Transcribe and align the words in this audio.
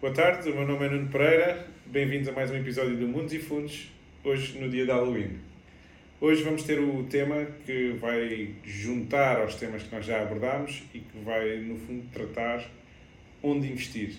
Boa 0.00 0.12
tarde, 0.12 0.50
o 0.50 0.54
meu 0.54 0.66
nome 0.66 0.86
é 0.86 0.90
Nuno 0.90 1.08
Pereira. 1.08 1.66
Bem-vindos 1.86 2.28
a 2.28 2.32
mais 2.32 2.50
um 2.50 2.56
episódio 2.56 2.96
do 2.96 3.08
Mundos 3.08 3.32
e 3.32 3.38
Fundos, 3.38 3.90
hoje 4.22 4.58
no 4.58 4.68
dia 4.68 4.84
de 4.84 4.90
Halloween. 4.90 5.38
Hoje 6.20 6.42
vamos 6.42 6.62
ter 6.64 6.78
o 6.78 7.04
tema 7.04 7.46
que 7.64 7.92
vai 7.92 8.54
juntar 8.64 9.40
aos 9.40 9.54
temas 9.54 9.82
que 9.82 9.94
nós 9.94 10.04
já 10.04 10.20
abordámos 10.20 10.82
e 10.92 10.98
que 10.98 11.18
vai, 11.24 11.58
no 11.60 11.78
fundo, 11.78 12.06
tratar 12.12 12.70
onde 13.42 13.72
investir. 13.72 14.16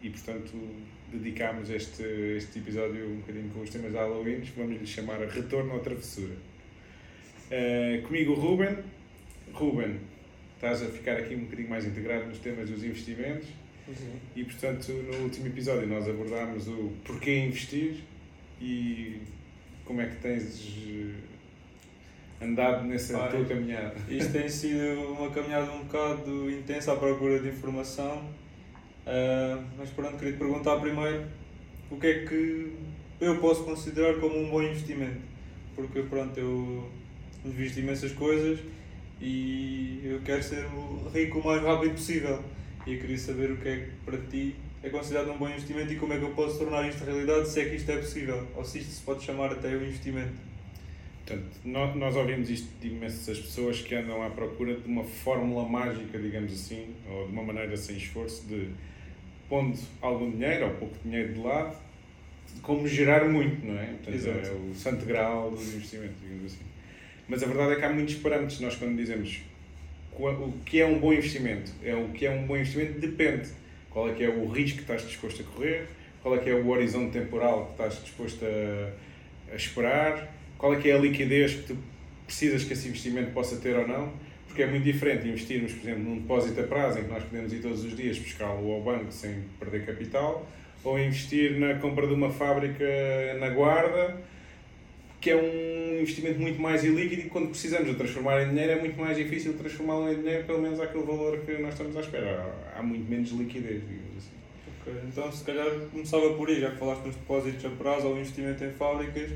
E, 0.00 0.10
portanto, 0.10 0.52
dedicámos 1.12 1.68
este, 1.70 2.02
este 2.36 2.60
episódio 2.60 3.08
um 3.08 3.16
bocadinho 3.16 3.50
com 3.50 3.60
os 3.60 3.70
temas 3.70 3.90
de 3.90 3.96
Halloween, 3.96 4.42
vamos 4.56 4.78
lhe 4.78 4.86
chamar 4.86 5.18
Retorno 5.20 5.74
à 5.74 5.80
Travessura. 5.80 6.34
Uh, 7.50 8.02
comigo 8.06 8.32
o 8.32 8.34
Ruben. 8.34 8.76
Ruben, 9.52 9.98
estás 10.54 10.82
a 10.82 10.86
ficar 10.86 11.16
aqui 11.16 11.34
um 11.34 11.40
bocadinho 11.40 11.68
mais 11.68 11.86
integrado 11.86 12.26
nos 12.26 12.38
temas 12.38 12.68
dos 12.68 12.84
investimentos. 12.84 13.48
Sim. 13.86 14.20
E, 14.36 14.44
portanto, 14.44 14.92
no 14.92 15.24
último 15.24 15.46
episódio 15.46 15.88
nós 15.88 16.06
abordámos 16.08 16.68
o 16.68 16.92
porquê 17.04 17.38
investir 17.38 17.96
e 18.60 19.20
como 19.84 20.02
é 20.02 20.06
que 20.06 20.16
tens 20.16 20.76
eh, 20.86 22.44
andado 22.44 22.84
nessa 22.84 23.18
Olha, 23.18 23.30
tua 23.30 23.44
caminhada. 23.46 23.94
Isto 24.10 24.32
tem 24.32 24.48
sido 24.48 25.12
uma 25.12 25.30
caminhada 25.30 25.72
um 25.72 25.84
bocado 25.84 26.50
intensa 26.50 26.92
à 26.92 26.96
procura 26.96 27.40
de 27.40 27.48
informação, 27.48 28.28
ah, 29.06 29.64
mas 29.78 29.88
pronto, 29.90 30.18
queria 30.18 30.34
te 30.34 30.38
perguntar 30.38 30.76
primeiro 30.76 31.24
o 31.90 31.96
que 31.96 32.06
é 32.06 32.26
que 32.26 32.72
eu 33.18 33.40
posso 33.40 33.64
considerar 33.64 34.20
como 34.20 34.38
um 34.38 34.50
bom 34.50 34.62
investimento, 34.62 35.22
porque 35.74 36.02
pronto, 36.02 36.38
eu 36.38 36.90
invisto 37.44 37.80
imensas 37.80 38.12
coisas 38.12 38.58
e 39.20 40.00
eu 40.04 40.20
quero 40.20 40.42
ser 40.42 40.64
o 40.66 41.08
rico 41.12 41.38
o 41.40 41.44
mais 41.44 41.62
rápido 41.62 41.92
possível 41.92 42.42
e 42.86 42.94
eu 42.94 43.00
queria 43.00 43.18
saber 43.18 43.50
o 43.50 43.56
que 43.56 43.68
é 43.68 43.76
que 43.76 43.90
para 44.04 44.18
ti 44.18 44.54
é 44.82 44.88
considerado 44.88 45.30
um 45.32 45.38
bom 45.38 45.48
investimento 45.48 45.92
e 45.92 45.96
como 45.96 46.12
é 46.12 46.18
que 46.18 46.24
eu 46.24 46.30
posso 46.30 46.58
tornar 46.58 46.88
isto 46.88 47.04
realidade 47.04 47.48
se 47.48 47.60
é 47.60 47.64
que 47.68 47.76
isto 47.76 47.90
é 47.90 47.96
possível, 47.96 48.46
ou 48.54 48.64
se 48.64 48.78
isto 48.78 48.92
se 48.92 49.02
pode 49.02 49.24
chamar 49.24 49.52
até 49.52 49.68
um 49.68 49.82
investimento. 49.82 50.48
Portanto, 51.26 51.46
nós, 51.64 52.16
ouvimos 52.16 52.48
isto 52.48 52.68
de 52.80 52.88
imensas 52.88 53.38
pessoas 53.38 53.82
que 53.82 53.94
andam 53.94 54.22
à 54.22 54.30
procura 54.30 54.74
de 54.74 54.86
uma 54.86 55.04
fórmula 55.04 55.68
mágica, 55.68 56.18
digamos 56.18 56.52
assim, 56.52 56.94
ou 57.10 57.26
de 57.26 57.32
uma 57.32 57.42
maneira 57.42 57.76
sem 57.76 57.96
esforço 57.96 58.46
de 58.46 58.70
pondo 59.48 59.78
algum 60.00 60.30
dinheiro 60.30 60.66
ou 60.66 60.74
pouco 60.74 60.96
dinheiro 61.04 61.34
de 61.34 61.40
lado, 61.40 61.76
como 62.62 62.88
gerar 62.88 63.28
muito, 63.28 63.66
não 63.66 63.78
é? 63.78 63.86
Portanto, 63.86 64.14
Exato. 64.14 64.38
é 64.38 64.52
o 64.52 64.74
santo 64.74 65.04
grau 65.04 65.50
dos 65.50 65.74
investimentos, 65.74 66.16
digamos 66.22 66.46
assim. 66.46 66.64
Mas 67.28 67.42
a 67.42 67.46
verdade 67.46 67.72
é 67.72 67.76
que 67.76 67.84
há 67.84 67.90
muitos 67.90 68.14
parâmetros. 68.14 68.58
Nós, 68.60 68.74
quando 68.74 68.96
dizemos 68.96 69.40
o 70.18 70.52
que 70.64 70.80
é 70.80 70.86
um 70.86 70.98
bom 70.98 71.12
investimento, 71.12 71.70
é 71.84 71.94
o 71.94 72.08
que 72.08 72.26
é 72.26 72.30
um 72.30 72.46
bom 72.46 72.56
investimento 72.56 72.98
depende. 72.98 73.48
Qual 73.90 74.08
é 74.08 74.12
que 74.12 74.24
é 74.24 74.28
o 74.28 74.48
risco 74.48 74.78
que 74.78 74.82
estás 74.82 75.06
disposto 75.06 75.42
a 75.42 75.44
correr, 75.44 75.86
qual 76.22 76.34
é 76.34 76.38
que 76.38 76.50
é 76.50 76.54
o 76.54 76.68
horizonte 76.68 77.12
temporal 77.12 77.66
que 77.66 77.70
estás 77.72 78.02
disposto 78.02 78.44
a, 78.44 79.52
a 79.52 79.56
esperar, 79.56 80.34
qual 80.56 80.74
é 80.74 80.76
que 80.76 80.90
é 80.90 80.94
a 80.94 80.98
liquidez 80.98 81.54
que 81.54 81.62
tu 81.68 81.78
precisas 82.26 82.64
que 82.64 82.72
esse 82.72 82.88
investimento 82.88 83.30
possa 83.30 83.56
ter 83.56 83.76
ou 83.76 83.88
não, 83.88 84.12
porque 84.46 84.62
é 84.62 84.66
muito 84.66 84.84
diferente 84.84 85.26
investirmos, 85.26 85.72
por 85.72 85.88
exemplo, 85.88 86.04
num 86.04 86.18
depósito 86.18 86.60
a 86.60 86.64
prazo 86.64 86.98
em 86.98 87.04
que 87.04 87.10
nós 87.10 87.22
podemos 87.22 87.52
ir 87.52 87.60
todos 87.60 87.84
os 87.84 87.96
dias 87.96 88.18
buscá-lo 88.18 88.70
ao 88.72 88.82
banco 88.82 89.10
sem 89.10 89.44
perder 89.58 89.86
capital, 89.86 90.46
ou 90.84 90.98
investir 90.98 91.58
na 91.58 91.74
compra 91.76 92.06
de 92.06 92.14
uma 92.14 92.30
fábrica 92.30 92.84
na 93.40 93.48
guarda, 93.50 94.16
que 95.20 95.30
é 95.30 95.36
um 95.36 96.00
investimento 96.00 96.40
muito 96.40 96.60
mais 96.60 96.84
ilíquido 96.84 97.22
e 97.22 97.24
quando 97.24 97.48
precisamos 97.48 97.88
de 97.88 97.94
transformar 97.94 98.42
em 98.42 98.50
dinheiro 98.50 98.72
é 98.72 98.80
muito 98.80 98.98
mais 99.00 99.16
difícil 99.16 99.54
transformá-lo 99.54 100.12
em 100.12 100.16
dinheiro, 100.16 100.44
pelo 100.44 100.62
menos 100.62 100.80
àquele 100.80 101.04
valor 101.04 101.38
que 101.40 101.58
nós 101.58 101.72
estamos 101.72 101.96
à 101.96 102.00
espera. 102.00 102.54
Há 102.76 102.82
muito 102.82 103.10
menos 103.10 103.30
liquidez, 103.30 103.82
digamos 103.82 104.16
assim. 104.16 104.36
Ok, 104.80 104.94
Então, 105.08 105.32
se 105.32 105.44
calhar 105.44 105.66
começava 105.90 106.34
por 106.34 106.48
aí, 106.48 106.60
já 106.60 106.70
que 106.70 106.76
falaste 106.78 107.04
nos 107.04 107.16
depósitos 107.16 107.64
a 107.64 107.70
prazo 107.70 108.06
ou 108.06 108.16
investimento 108.16 108.62
em 108.62 108.70
fábricas, 108.70 109.30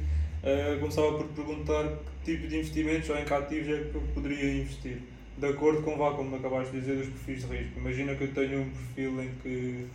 eh, 0.45 0.77
começava 0.79 1.19
por 1.19 1.27
perguntar 1.29 1.99
que 2.25 2.33
tipo 2.37 2.49
de 2.49 2.59
investimentos 2.59 3.11
ou 3.11 3.19
em 3.19 3.25
que 3.25 3.35
ativos 3.35 3.69
é 3.69 3.79
que 3.91 3.95
eu 3.95 4.03
poderia 4.15 4.55
investir, 4.55 4.99
de 5.37 5.47
acordo 5.47 5.83
com, 5.83 5.97
vá, 5.97 6.13
como 6.13 6.37
acabaste 6.37 6.73
de 6.73 6.81
dizer, 6.81 6.99
os 6.99 7.09
perfis 7.09 7.49
de 7.49 7.57
risco. 7.57 7.79
Imagina 7.79 8.15
que 8.15 8.23
eu 8.25 8.33
tenho 8.33 8.61
um 8.61 8.71
perfil 8.71 9.23
em 9.23 9.31
que 9.43 9.87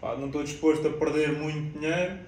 pá, 0.00 0.16
não 0.16 0.26
estou 0.26 0.42
disposto 0.42 0.86
a 0.86 0.90
perder 0.90 1.32
muito 1.32 1.78
dinheiro, 1.78 2.18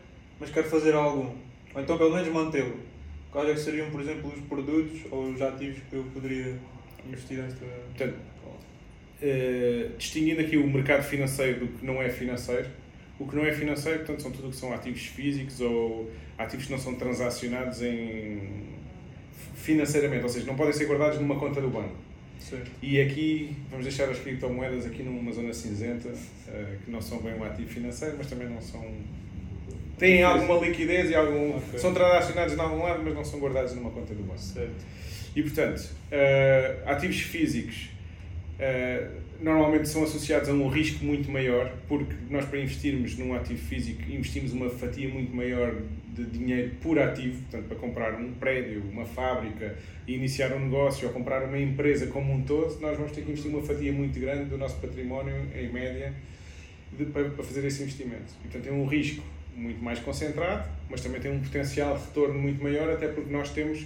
mas 0.41 0.51
quero 0.51 0.69
fazer 0.69 0.95
algum, 0.95 1.31
ou 1.75 1.81
então 1.81 1.99
pelo 1.99 2.15
menos 2.15 2.29
mantê-lo. 2.29 2.92
Quais 3.33 3.49
é 3.49 3.55
que 3.55 3.61
seriam, 3.61 3.91
por 3.91 4.01
exemplo, 4.01 4.31
os 4.31 4.41
produtos 4.43 5.01
ou 5.11 5.31
os 5.31 5.41
ativos 5.41 5.79
que 5.89 5.97
eu 5.97 6.05
poderia 6.13 6.55
investir 7.07 7.39
nesta... 7.39 7.65
Portanto, 7.65 8.17
eh, 9.23 9.89
distinguindo 9.97 10.43
aqui 10.43 10.57
o 10.57 10.67
mercado 10.69 11.03
financeiro 11.03 11.61
do 11.61 11.69
que 11.69 11.87
não 11.87 12.03
é 12.03 12.11
financeiro, 12.11 12.69
o 13.19 13.27
que 13.27 13.35
não 13.35 13.45
é 13.45 13.53
financeiro, 13.53 14.01
portanto, 14.01 14.21
são 14.21 14.31
tudo 14.31 14.49
o 14.49 14.51
que 14.51 14.57
são 14.57 14.73
ativos 14.73 15.07
físicos 15.07 15.61
ou 15.61 16.11
ativos 16.37 16.67
que 16.67 16.73
não 16.73 16.79
são 16.79 16.95
transacionados 16.95 17.83
em 17.83 18.71
financeiramente, 19.55 20.25
ou 20.25 20.29
seja, 20.29 20.45
não 20.45 20.57
podem 20.57 20.73
ser 20.73 20.87
guardados 20.87 21.19
numa 21.21 21.39
conta 21.39 21.61
do 21.61 21.71
banco. 21.71 21.95
Certo. 22.39 22.71
E 22.83 23.01
aqui 23.01 23.57
vamos 23.71 23.87
deixar 23.87 24.09
as 24.09 24.19
criptomoedas 24.19 24.85
aqui 24.85 25.05
numa 25.05 25.31
zona 25.31 25.55
cinzenta, 25.55 26.13
eh, 26.49 26.79
que 26.85 26.91
não 26.91 27.01
são 27.01 27.19
bem 27.19 27.35
um 27.35 27.45
ativo 27.45 27.69
financeiro, 27.69 28.17
mas 28.19 28.27
também 28.27 28.49
não 28.49 28.61
são. 28.61 28.85
Têm 30.03 30.23
alguma 30.23 30.59
liquidez 30.67 31.11
e 31.11 31.15
algum. 31.15 31.57
Ok. 31.57 31.79
são 31.79 31.95
transacionados 31.95 32.55
de 32.55 32.61
algum 32.61 32.83
lado, 32.83 33.01
mas 33.05 33.15
não 33.15 33.25
são 33.25 33.39
guardados 33.39 33.75
numa 33.75 33.91
conta 33.91 34.13
do 34.15 34.23
banco. 34.25 34.39
Certo. 34.41 34.85
E 35.35 35.43
portanto, 35.43 35.89
eh, 36.11 36.77
ativos 36.85 37.21
físicos 37.21 37.89
eh, 38.59 39.09
normalmente 39.41 39.89
são 39.89 40.03
associados 40.05 40.49
a 40.49 40.53
um 40.53 40.69
risco 40.69 41.05
muito 41.05 41.31
maior, 41.31 41.73
porque 41.89 42.15
nós 42.29 42.45
para 42.45 42.59
investirmos 42.61 43.17
num 43.17 43.35
ativo 43.35 43.61
físico 43.61 44.03
investimos 44.11 44.53
uma 44.53 44.69
fatia 44.69 45.09
muito 45.09 45.35
maior 45.35 45.75
de 46.15 46.25
dinheiro 46.27 46.73
por 46.83 46.99
ativo, 46.99 47.41
portanto 47.43 47.69
para 47.69 47.77
comprar 47.79 48.15
um 48.21 48.33
prédio, 48.35 48.83
uma 48.93 49.07
fábrica, 49.07 49.75
iniciar 50.07 50.53
um 50.53 50.61
negócio 50.61 51.09
ou 51.09 51.15
comprar 51.15 51.43
uma 51.45 51.59
empresa 51.59 52.07
como 52.09 52.33
um 52.35 52.43
todo, 52.43 52.79
nós 52.81 52.97
vamos 52.99 53.13
ter 53.13 53.23
que 53.23 53.31
investir 53.31 53.51
uma 53.51 53.63
fatia 53.63 53.91
muito 53.93 54.21
grande 54.21 54.45
do 54.45 54.59
nosso 54.59 54.77
património, 54.77 55.35
em 55.57 55.73
média, 55.73 56.13
de- 56.97 57.07
para, 57.07 57.25
para 57.31 57.43
fazer 57.43 57.65
esse 57.67 57.83
investimento. 57.83 58.35
E, 58.41 58.49
portanto, 58.49 58.65
tem 58.65 58.73
um 58.73 58.87
risco 58.87 59.23
muito 59.55 59.83
mais 59.83 59.99
concentrado, 59.99 60.69
mas 60.91 61.01
também 61.01 61.21
tem 61.21 61.31
um 61.31 61.41
potencial 61.41 61.97
de 61.97 62.05
retorno 62.05 62.39
muito 62.39 62.63
maior, 62.63 62.91
até 62.91 63.09
porque 63.09 63.31
nós 63.31 63.51
temos 63.51 63.85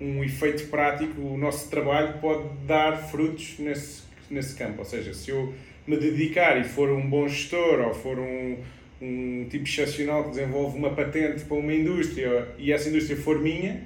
um 0.00 0.24
efeito 0.24 0.66
prático, 0.68 1.20
o 1.20 1.38
nosso 1.38 1.70
trabalho 1.70 2.18
pode 2.20 2.48
dar 2.66 2.96
frutos 2.96 3.56
nesse, 3.58 4.02
nesse 4.30 4.56
campo. 4.56 4.80
Ou 4.80 4.84
seja, 4.84 5.14
se 5.14 5.30
eu 5.30 5.54
me 5.86 5.96
dedicar 5.96 6.58
e 6.60 6.64
for 6.64 6.90
um 6.90 7.08
bom 7.08 7.28
gestor 7.28 7.80
ou 7.80 7.94
for 7.94 8.18
um, 8.18 8.58
um 9.00 9.46
tipo 9.48 9.64
excepcional 9.64 10.24
que 10.24 10.30
desenvolve 10.30 10.76
uma 10.76 10.90
patente 10.90 11.44
para 11.44 11.56
uma 11.56 11.72
indústria 11.72 12.48
e 12.58 12.72
essa 12.72 12.88
indústria 12.88 13.16
for 13.16 13.38
minha, 13.38 13.82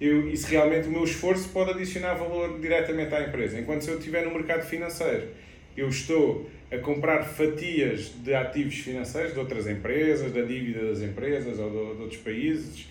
eu, 0.00 0.28
isso 0.28 0.48
realmente 0.48 0.88
o 0.88 0.90
meu 0.90 1.04
esforço 1.04 1.48
pode 1.48 1.70
adicionar 1.70 2.14
valor 2.14 2.58
diretamente 2.60 3.14
à 3.14 3.22
empresa. 3.22 3.58
Enquanto 3.58 3.82
se 3.82 3.90
eu 3.90 3.98
estiver 3.98 4.24
no 4.24 4.32
mercado 4.32 4.66
financeiro, 4.66 5.28
eu 5.76 5.88
estou 5.88 6.48
a 6.74 6.78
comprar 6.78 7.22
fatias 7.24 8.12
de 8.22 8.34
ativos 8.34 8.74
financeiros 8.76 9.32
de 9.32 9.38
outras 9.38 9.66
empresas, 9.66 10.32
da 10.32 10.42
dívida 10.42 10.86
das 10.88 11.00
empresas 11.02 11.58
ou 11.58 11.70
de, 11.70 11.96
de 11.96 12.02
outros 12.02 12.20
países, 12.20 12.86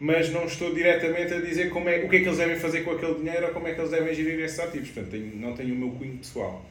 mas 0.00 0.30
não 0.30 0.44
estou 0.44 0.74
diretamente 0.74 1.32
a 1.32 1.40
dizer 1.40 1.70
como 1.70 1.88
é, 1.88 2.04
o 2.04 2.08
que 2.08 2.16
é 2.16 2.20
que 2.20 2.26
eles 2.26 2.38
devem 2.38 2.56
fazer 2.56 2.82
com 2.82 2.90
aquele 2.92 3.14
dinheiro 3.14 3.46
ou 3.46 3.52
como 3.52 3.68
é 3.68 3.72
que 3.74 3.80
eles 3.80 3.90
devem 3.90 4.14
gerir 4.14 4.40
esses 4.44 4.58
ativos. 4.58 4.88
Portanto, 4.90 5.10
tenho- 5.12 5.36
não 5.36 5.54
tenho 5.54 5.74
o 5.74 5.78
meu 5.78 5.90
cunho 5.90 6.16
pessoal. 6.18 6.64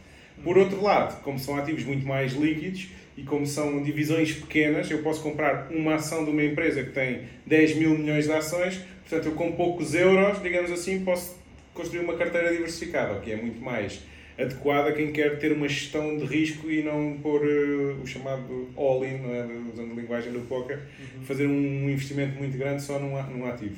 Por 0.43 0.57
outro 0.57 0.81
lado, 0.81 1.21
como 1.21 1.37
são 1.39 1.55
ativos 1.57 1.83
muito 1.83 2.05
mais 2.05 2.33
líquidos 2.33 2.87
e 3.17 3.21
como 3.23 3.45
são 3.45 3.81
divisões 3.83 4.33
pequenas, 4.33 4.89
eu 4.89 4.99
posso 5.03 5.21
comprar 5.21 5.67
uma 5.71 5.95
ação 5.95 6.25
de 6.25 6.31
uma 6.31 6.43
empresa 6.43 6.83
que 6.83 6.91
tem 6.91 7.21
10 7.45 7.75
mil 7.75 7.91
milhões 7.97 8.25
de 8.25 8.31
ações, 8.31 8.79
portanto, 9.07 9.27
eu 9.27 9.31
com 9.33 9.51
poucos 9.51 9.93
euros, 9.93 10.41
digamos 10.41 10.71
assim, 10.71 11.03
posso 11.03 11.37
construir 11.73 11.99
uma 12.01 12.15
carteira 12.17 12.51
diversificada, 12.51 13.13
o 13.13 13.21
que 13.21 13.31
é 13.31 13.35
muito 13.35 13.61
mais 13.61 14.01
adequada 14.37 14.89
a 14.89 14.91
quem 14.93 15.11
quer 15.11 15.37
ter 15.39 15.51
uma 15.51 15.67
gestão 15.67 16.17
de 16.17 16.25
risco 16.25 16.69
e 16.69 16.81
não 16.83 17.17
pôr 17.21 17.41
eh, 17.45 17.95
o 18.01 18.05
chamado 18.07 18.67
all-in, 18.75 19.15
é? 19.31 19.45
usando 19.73 19.91
a 19.91 19.95
linguagem 20.01 20.31
do 20.31 20.39
poker, 20.47 20.79
fazer 21.23 21.45
um 21.47 21.89
investimento 21.89 22.37
muito 22.37 22.57
grande 22.57 22.81
só 22.81 22.97
num, 22.99 23.21
num 23.31 23.45
ativo. 23.45 23.75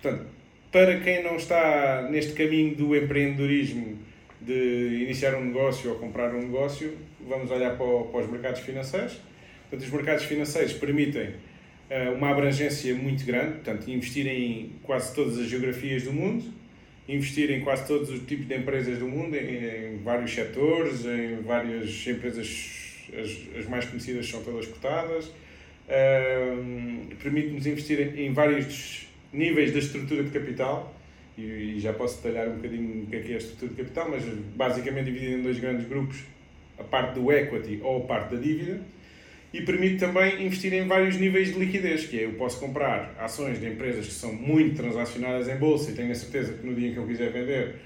Portanto, 0.00 0.24
para 0.70 1.00
quem 1.00 1.22
não 1.24 1.36
está 1.36 2.08
neste 2.10 2.32
caminho 2.34 2.74
do 2.76 2.94
empreendedorismo, 2.96 3.98
de 4.40 5.02
iniciar 5.02 5.34
um 5.34 5.44
negócio 5.46 5.90
ou 5.90 5.96
comprar 5.98 6.32
um 6.34 6.42
negócio, 6.42 6.92
vamos 7.26 7.50
olhar 7.50 7.76
para, 7.76 7.86
o- 7.86 8.04
para 8.04 8.20
os 8.20 8.30
mercados 8.30 8.60
financeiros. 8.60 9.18
Portanto, 9.68 9.86
os 9.86 9.92
mercados 9.92 10.24
financeiros 10.24 10.72
permitem 10.74 11.30
eh, 11.90 12.10
uma 12.10 12.30
abrangência 12.30 12.94
muito 12.94 13.24
grande, 13.24 13.54
portanto, 13.54 13.88
investir 13.90 14.26
em 14.28 14.72
quase 14.84 15.12
todas 15.14 15.38
as 15.38 15.46
geografias 15.48 16.04
do 16.04 16.12
mundo, 16.12 16.44
investir 17.08 17.50
em 17.50 17.60
quase 17.60 17.86
todos 17.86 18.10
os 18.10 18.20
tipos 18.26 18.46
de 18.46 18.56
empresas 18.56 18.98
do 18.98 19.06
mundo, 19.06 19.36
em, 19.36 19.94
em 19.94 19.98
vários 20.02 20.32
setores, 20.32 21.04
em 21.04 21.42
várias 21.42 22.06
empresas, 22.06 23.06
as, 23.12 23.58
as 23.58 23.66
mais 23.66 23.84
conhecidas 23.84 24.28
são 24.28 24.42
todas 24.42 24.66
cotadas. 24.66 25.30
Ahm, 25.88 27.08
Permite-nos 27.22 27.66
investir 27.66 28.00
em, 28.00 28.26
em 28.26 28.32
vários 28.32 29.06
níveis 29.32 29.72
da 29.72 29.78
estrutura 29.78 30.24
de 30.24 30.30
capital 30.30 30.94
e, 31.38 31.78
já 31.78 31.92
posso 31.92 32.22
detalhar 32.22 32.48
um 32.48 32.56
bocadinho 32.56 33.04
o 33.04 33.06
que 33.06 33.16
é, 33.16 33.20
que 33.20 33.32
é 33.32 33.34
a 33.34 33.38
estrutura 33.38 33.70
de 33.72 33.76
capital, 33.76 34.10
mas 34.10 34.24
basicamente 34.56 35.06
dividido 35.06 35.38
em 35.38 35.42
dois 35.42 35.58
grandes 35.58 35.86
grupos, 35.86 36.18
a 36.78 36.84
parte 36.84 37.18
do 37.18 37.30
equity 37.30 37.80
ou 37.82 38.02
a 38.02 38.06
parte 38.06 38.34
da 38.34 38.40
dívida, 38.40 38.80
e 39.52 39.62
permite 39.62 39.98
também 39.98 40.44
investir 40.44 40.72
em 40.72 40.86
vários 40.86 41.16
níveis 41.16 41.52
de 41.52 41.58
liquidez, 41.58 42.06
que 42.06 42.18
é 42.18 42.24
eu 42.24 42.32
posso 42.32 42.58
comprar 42.58 43.14
ações 43.18 43.60
de 43.60 43.66
empresas 43.66 44.06
que 44.06 44.12
são 44.12 44.32
muito 44.32 44.76
transacionadas 44.76 45.48
em 45.48 45.56
bolsa 45.56 45.90
e 45.90 45.94
tenho 45.94 46.10
a 46.10 46.14
certeza 46.14 46.52
que 46.52 46.66
no 46.66 46.74
dia 46.74 46.88
em 46.88 46.92
que 46.92 46.98
eu 46.98 47.06
quiser 47.06 47.30
vender 47.30 47.76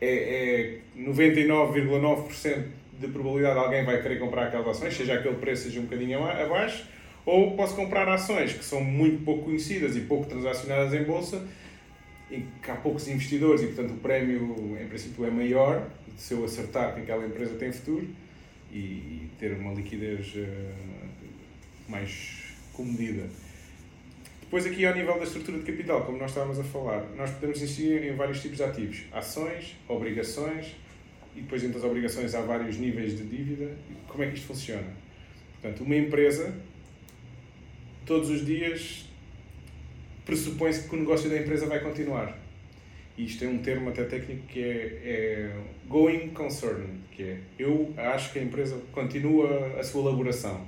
é, 0.00 0.06
é 0.06 0.78
99,9% 0.98 2.64
de 2.98 3.08
probabilidade 3.08 3.54
de 3.54 3.64
alguém 3.64 3.84
vai 3.84 4.00
querer 4.02 4.18
comprar 4.18 4.46
aquelas 4.46 4.68
ações, 4.68 4.94
seja 4.94 5.14
aquele 5.14 5.36
preço 5.36 5.64
seja 5.64 5.80
um 5.80 5.84
bocadinho 5.84 6.24
abaixo, 6.24 6.86
ou 7.26 7.56
posso 7.56 7.74
comprar 7.74 8.08
ações 8.08 8.52
que 8.52 8.64
são 8.64 8.82
muito 8.82 9.24
pouco 9.24 9.44
conhecidas 9.44 9.96
e 9.96 10.00
pouco 10.00 10.26
transacionadas 10.26 10.92
em 10.94 11.04
bolsa, 11.04 11.46
em 12.30 12.46
que 12.62 12.70
há 12.70 12.74
poucos 12.74 13.08
investidores 13.08 13.62
e, 13.62 13.66
portanto, 13.66 13.92
o 13.92 13.96
prémio, 13.96 14.76
em 14.80 14.86
princípio, 14.86 15.24
é 15.24 15.30
maior 15.30 15.88
se 16.16 16.34
eu 16.34 16.44
acertar 16.44 16.94
que 16.94 17.00
aquela 17.00 17.26
empresa 17.26 17.54
tem 17.54 17.72
futuro 17.72 18.08
e 18.74 19.28
ter 19.38 19.52
uma 19.52 19.72
liquidez 19.72 20.34
uh, 20.34 21.88
mais 21.88 22.56
comedida. 22.72 23.28
Depois 24.40 24.66
aqui 24.66 24.84
ao 24.84 24.94
nível 24.94 25.16
da 25.16 25.24
estrutura 25.24 25.58
de 25.58 25.64
capital, 25.64 26.04
como 26.04 26.18
nós 26.18 26.30
estávamos 26.30 26.58
a 26.58 26.64
falar, 26.64 27.04
nós 27.16 27.30
podemos 27.30 27.62
investir 27.62 28.04
em 28.04 28.14
vários 28.14 28.42
tipos 28.42 28.56
de 28.56 28.64
ativos. 28.64 29.04
Ações, 29.12 29.76
obrigações, 29.88 30.74
e 31.34 31.40
depois 31.40 31.62
dentro 31.62 31.80
das 31.80 31.88
obrigações 31.88 32.34
há 32.34 32.40
vários 32.40 32.76
níveis 32.76 33.16
de 33.16 33.24
dívida. 33.24 33.76
Como 34.08 34.22
é 34.22 34.28
que 34.28 34.34
isto 34.34 34.48
funciona? 34.48 34.86
Portanto, 35.60 35.84
uma 35.84 35.96
empresa, 35.96 36.54
todos 38.04 38.28
os 38.28 38.44
dias, 38.44 39.06
pressupõe-se 40.26 40.88
que 40.88 40.94
o 40.94 40.98
negócio 40.98 41.30
da 41.30 41.38
empresa 41.38 41.66
vai 41.66 41.80
continuar. 41.80 42.43
Isto 43.16 43.44
é 43.44 43.48
um 43.48 43.58
termo 43.58 43.90
até 43.90 44.04
técnico 44.04 44.46
que 44.48 44.60
é, 44.60 45.00
é 45.04 45.56
going 45.88 46.30
concern, 46.30 46.84
que 47.12 47.22
é 47.22 47.36
eu 47.58 47.94
acho 47.96 48.32
que 48.32 48.38
a 48.38 48.42
empresa 48.42 48.76
continua 48.92 49.78
a 49.78 49.82
sua 49.84 50.02
elaboração. 50.02 50.66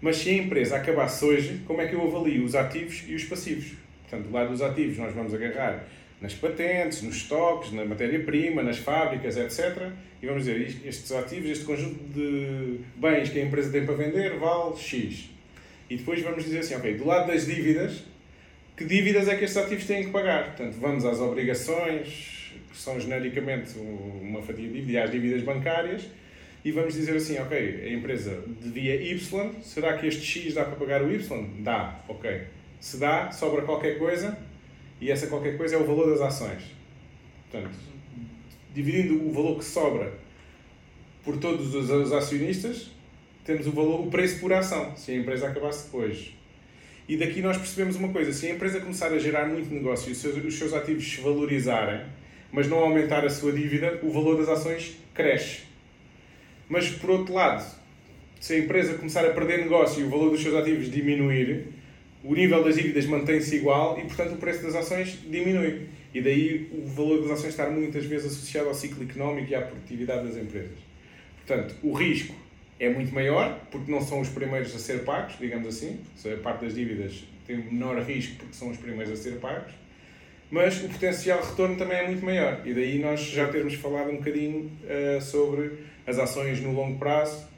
Mas 0.00 0.16
se 0.16 0.30
a 0.30 0.34
empresa 0.34 0.76
acabasse 0.76 1.24
hoje, 1.24 1.62
como 1.66 1.80
é 1.80 1.86
que 1.86 1.94
eu 1.94 2.02
avalio 2.02 2.44
os 2.44 2.54
ativos 2.54 3.04
e 3.06 3.14
os 3.14 3.24
passivos? 3.24 3.72
Portanto, 4.02 4.28
do 4.28 4.32
lado 4.32 4.50
dos 4.50 4.62
ativos 4.62 4.98
nós 4.98 5.14
vamos 5.14 5.34
agarrar 5.34 5.84
nas 6.20 6.34
patentes, 6.34 7.02
nos 7.02 7.16
estoques, 7.16 7.72
na 7.72 7.84
matéria-prima, 7.84 8.62
nas 8.62 8.78
fábricas, 8.78 9.36
etc. 9.36 9.90
E 10.22 10.26
vamos 10.26 10.44
dizer, 10.44 10.60
estes 10.86 11.12
ativos, 11.12 11.50
este 11.50 11.64
conjunto 11.64 12.02
de 12.14 12.78
bens 12.96 13.28
que 13.28 13.38
a 13.38 13.44
empresa 13.44 13.70
tem 13.70 13.84
para 13.84 13.94
vender 13.94 14.38
vale 14.38 14.76
X. 14.76 15.28
E 15.90 15.96
depois 15.96 16.22
vamos 16.22 16.44
dizer 16.44 16.60
assim, 16.60 16.74
ok, 16.74 16.94
do 16.94 17.06
lado 17.06 17.26
das 17.26 17.46
dívidas, 17.46 18.04
que 18.76 18.84
dívidas 18.84 19.28
é 19.28 19.36
que 19.36 19.44
estes 19.44 19.62
ativos 19.62 19.84
têm 19.86 20.04
que 20.04 20.10
pagar? 20.10 20.56
Portanto, 20.56 20.76
vamos 20.80 21.04
às 21.04 21.20
obrigações, 21.20 22.52
que 22.70 22.76
são 22.76 22.98
genericamente 22.98 23.78
uma 23.78 24.42
fatia 24.42 24.66
de 24.66 24.72
dívida, 24.72 24.92
e 24.92 24.98
às 24.98 25.10
dívidas 25.10 25.42
bancárias, 25.42 26.02
e 26.64 26.72
vamos 26.72 26.94
dizer 26.94 27.16
assim, 27.16 27.38
ok, 27.38 27.56
a 27.56 27.92
empresa 27.92 28.42
devia 28.60 28.96
Y, 28.96 29.52
será 29.62 29.96
que 29.98 30.06
este 30.06 30.24
X 30.24 30.54
dá 30.54 30.64
para 30.64 30.76
pagar 30.76 31.02
o 31.02 31.12
Y? 31.12 31.62
Dá, 31.62 32.00
ok. 32.08 32.42
Se 32.80 32.96
dá, 32.96 33.30
sobra 33.30 33.62
qualquer 33.62 33.98
coisa, 33.98 34.36
e 35.00 35.10
essa 35.10 35.26
qualquer 35.26 35.56
coisa 35.56 35.76
é 35.76 35.78
o 35.78 35.84
valor 35.84 36.10
das 36.10 36.20
ações. 36.20 36.62
Portanto, 37.50 37.76
dividindo 38.74 39.28
o 39.28 39.32
valor 39.32 39.58
que 39.58 39.64
sobra 39.64 40.12
por 41.22 41.36
todos 41.38 41.74
os 41.74 42.12
acionistas, 42.12 42.90
temos 43.44 43.66
o 43.66 43.72
valor, 43.72 44.06
o 44.06 44.10
preço 44.10 44.40
por 44.40 44.52
ação, 44.52 44.96
se 44.96 45.12
a 45.12 45.16
empresa 45.16 45.48
acabasse 45.48 45.84
depois. 45.84 46.34
E 47.08 47.16
daqui 47.16 47.42
nós 47.42 47.56
percebemos 47.56 47.96
uma 47.96 48.08
coisa: 48.08 48.32
se 48.32 48.46
a 48.46 48.50
empresa 48.50 48.80
começar 48.80 49.12
a 49.12 49.18
gerar 49.18 49.46
muito 49.46 49.72
negócio 49.72 50.08
e 50.08 50.12
os 50.12 50.18
seus, 50.18 50.42
os 50.42 50.54
seus 50.54 50.72
ativos 50.72 51.04
se 51.06 51.20
valorizarem, 51.20 52.00
mas 52.50 52.68
não 52.68 52.78
aumentar 52.78 53.24
a 53.24 53.30
sua 53.30 53.52
dívida, 53.52 54.00
o 54.02 54.10
valor 54.10 54.38
das 54.38 54.48
ações 54.48 54.96
cresce. 55.12 55.62
Mas 56.68 56.88
por 56.88 57.10
outro 57.10 57.34
lado, 57.34 57.64
se 58.40 58.54
a 58.54 58.58
empresa 58.58 58.94
começar 58.94 59.24
a 59.24 59.30
perder 59.30 59.58
negócio 59.58 60.02
e 60.02 60.06
o 60.06 60.08
valor 60.08 60.30
dos 60.30 60.42
seus 60.42 60.54
ativos 60.54 60.90
diminuir, 60.90 61.68
o 62.22 62.34
nível 62.34 62.64
das 62.64 62.76
dívidas 62.76 63.04
mantém-se 63.04 63.56
igual 63.56 63.98
e, 63.98 64.02
portanto, 64.02 64.32
o 64.32 64.36
preço 64.36 64.62
das 64.62 64.74
ações 64.74 65.18
diminui. 65.28 65.88
E 66.14 66.22
daí 66.22 66.70
o 66.72 66.86
valor 66.86 67.20
das 67.20 67.32
ações 67.32 67.50
estar 67.50 67.70
muitas 67.70 68.06
vezes 68.06 68.32
associado 68.32 68.68
ao 68.68 68.74
ciclo 68.74 69.02
económico 69.02 69.50
e 69.50 69.54
à 69.54 69.60
produtividade 69.60 70.28
das 70.28 70.36
empresas. 70.36 70.78
Portanto, 71.36 71.74
o 71.82 71.92
risco 71.92 72.34
é 72.78 72.88
muito 72.88 73.14
maior, 73.14 73.58
porque 73.70 73.90
não 73.90 74.00
são 74.00 74.20
os 74.20 74.28
primeiros 74.28 74.74
a 74.74 74.78
ser 74.78 75.04
pagos, 75.04 75.36
digamos 75.38 75.68
assim. 75.68 76.00
A 76.32 76.36
parte 76.42 76.64
das 76.64 76.74
dívidas 76.74 77.24
tem 77.46 77.56
menor 77.56 78.00
risco 78.02 78.36
porque 78.36 78.54
são 78.54 78.70
os 78.70 78.76
primeiros 78.76 79.12
a 79.12 79.16
ser 79.16 79.38
pagos. 79.38 79.72
Mas 80.50 80.82
o 80.82 80.88
potencial 80.88 81.42
retorno 81.42 81.76
também 81.76 81.98
é 81.98 82.06
muito 82.06 82.24
maior. 82.24 82.60
E 82.64 82.74
daí 82.74 82.98
nós 82.98 83.20
já 83.20 83.48
termos 83.48 83.74
falado 83.74 84.10
um 84.10 84.16
bocadinho 84.16 84.70
uh, 84.84 85.20
sobre 85.20 85.72
as 86.06 86.18
ações 86.18 86.60
no 86.60 86.72
longo 86.72 86.98
prazo 86.98 87.54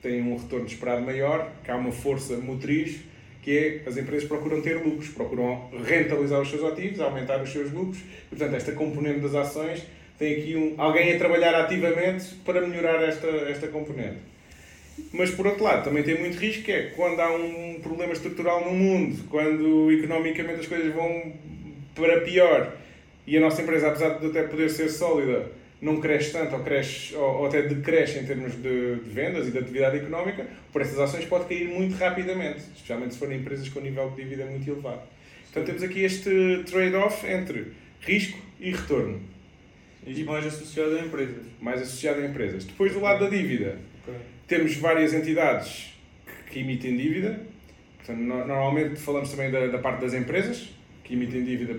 têm 0.00 0.22
um 0.22 0.36
retorno 0.36 0.66
esperado 0.66 1.02
maior, 1.02 1.50
que 1.64 1.70
há 1.70 1.76
uma 1.76 1.92
força 1.92 2.36
motriz, 2.36 3.00
que 3.42 3.82
é 3.84 3.88
as 3.88 3.96
empresas 3.96 4.28
procuram 4.28 4.60
ter 4.60 4.82
lucros, 4.82 5.08
procuram 5.08 5.68
rentabilizar 5.84 6.40
os 6.40 6.48
seus 6.48 6.62
ativos, 6.64 7.00
aumentar 7.00 7.42
os 7.42 7.50
seus 7.50 7.72
lucros. 7.72 7.98
Portanto, 8.28 8.54
esta 8.54 8.72
componente 8.72 9.20
das 9.20 9.34
ações 9.34 9.82
tem 10.18 10.34
aqui 10.34 10.56
um, 10.56 10.80
alguém 10.80 11.14
a 11.14 11.18
trabalhar 11.18 11.54
ativamente 11.54 12.34
para 12.44 12.66
melhorar 12.66 13.02
esta, 13.02 13.26
esta 13.26 13.68
componente. 13.68 14.18
Mas 15.12 15.30
por 15.30 15.46
outro 15.46 15.64
lado, 15.64 15.84
também 15.84 16.02
tem 16.02 16.18
muito 16.18 16.38
risco, 16.38 16.64
que 16.64 16.72
é 16.72 16.82
quando 16.94 17.20
há 17.20 17.30
um 17.34 17.80
problema 17.82 18.12
estrutural 18.12 18.64
no 18.64 18.72
mundo, 18.72 19.24
quando 19.30 19.90
economicamente 19.92 20.60
as 20.60 20.66
coisas 20.66 20.94
vão 20.94 21.32
para 21.94 22.20
pior 22.20 22.76
e 23.26 23.36
a 23.36 23.40
nossa 23.40 23.60
empresa, 23.60 23.88
apesar 23.88 24.18
de 24.18 24.26
até 24.26 24.42
poder 24.44 24.70
ser 24.70 24.88
sólida, 24.88 25.50
não 25.80 26.00
cresce 26.00 26.32
tanto 26.32 26.56
ou, 26.56 26.62
cresce, 26.62 27.14
ou, 27.14 27.40
ou 27.40 27.46
até 27.46 27.62
decresce 27.62 28.18
em 28.18 28.24
termos 28.24 28.54
de, 28.54 28.96
de, 28.96 29.10
vendas 29.10 29.46
e 29.46 29.50
de 29.50 29.58
atividade 29.58 29.98
económica, 29.98 30.46
por 30.72 30.80
essas 30.80 30.98
ações 30.98 31.24
pode 31.26 31.46
cair 31.46 31.68
muito 31.68 31.94
rapidamente, 31.96 32.60
especialmente 32.74 33.14
se 33.14 33.20
forem 33.20 33.38
empresas 33.38 33.68
com 33.68 33.80
nível 33.80 34.10
de 34.10 34.22
dívida 34.22 34.46
muito 34.46 34.68
elevado. 34.68 35.02
Portanto, 35.44 35.66
temos 35.66 35.82
aqui 35.82 36.04
este 36.04 36.62
trade-off 36.66 37.26
entre 37.26 37.72
risco 38.00 38.38
e 38.58 38.70
retorno. 38.70 39.20
E 40.06 40.24
mais 40.24 40.46
associado 40.46 40.96
a 40.96 41.00
empresas. 41.00 41.44
Mais 41.60 41.82
associado 41.82 42.20
a 42.20 42.24
empresas. 42.24 42.64
Depois, 42.64 42.92
do 42.92 43.00
lado 43.00 43.24
da 43.24 43.30
dívida, 43.30 43.78
okay. 44.02 44.20
Temos 44.48 44.74
várias 44.76 45.12
entidades 45.12 45.92
que, 46.50 46.60
emitem 46.60 46.96
dívida. 46.96 47.40
Portanto, 47.98 48.18
no, 48.18 48.46
normalmente 48.46 48.96
falamos 48.96 49.30
também 49.30 49.50
da, 49.50 49.66
da 49.66 49.78
parte 49.78 50.00
das 50.00 50.14
empresas, 50.14 50.70
que 51.04 51.14
emitem 51.14 51.44
dívida 51.44 51.78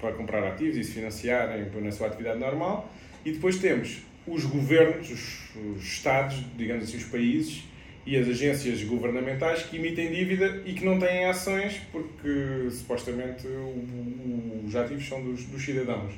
para 0.00 0.12
comprar 0.12 0.44
ativos 0.44 0.76
e 0.76 0.84
se 0.84 0.92
financiarem 0.92 1.66
na 1.80 1.92
sua 1.92 2.08
atividade 2.08 2.38
normal. 2.38 2.92
E 3.24 3.32
depois 3.32 3.58
temos 3.58 4.02
os 4.26 4.44
governos, 4.44 5.10
os, 5.10 5.76
os 5.76 5.84
Estados, 5.84 6.44
digamos 6.56 6.84
assim, 6.84 6.96
os 6.96 7.04
países 7.04 7.62
e 8.04 8.16
as 8.16 8.26
agências 8.28 8.82
governamentais 8.82 9.62
que 9.62 9.76
emitem 9.76 10.10
dívida 10.10 10.62
e 10.66 10.72
que 10.72 10.84
não 10.84 10.98
têm 10.98 11.26
ações 11.26 11.80
porque 11.92 12.68
supostamente 12.70 13.46
o, 13.46 13.50
o, 13.50 14.64
os 14.66 14.74
ativos 14.74 15.06
são 15.06 15.22
dos, 15.22 15.44
dos 15.44 15.64
cidadãos. 15.64 16.12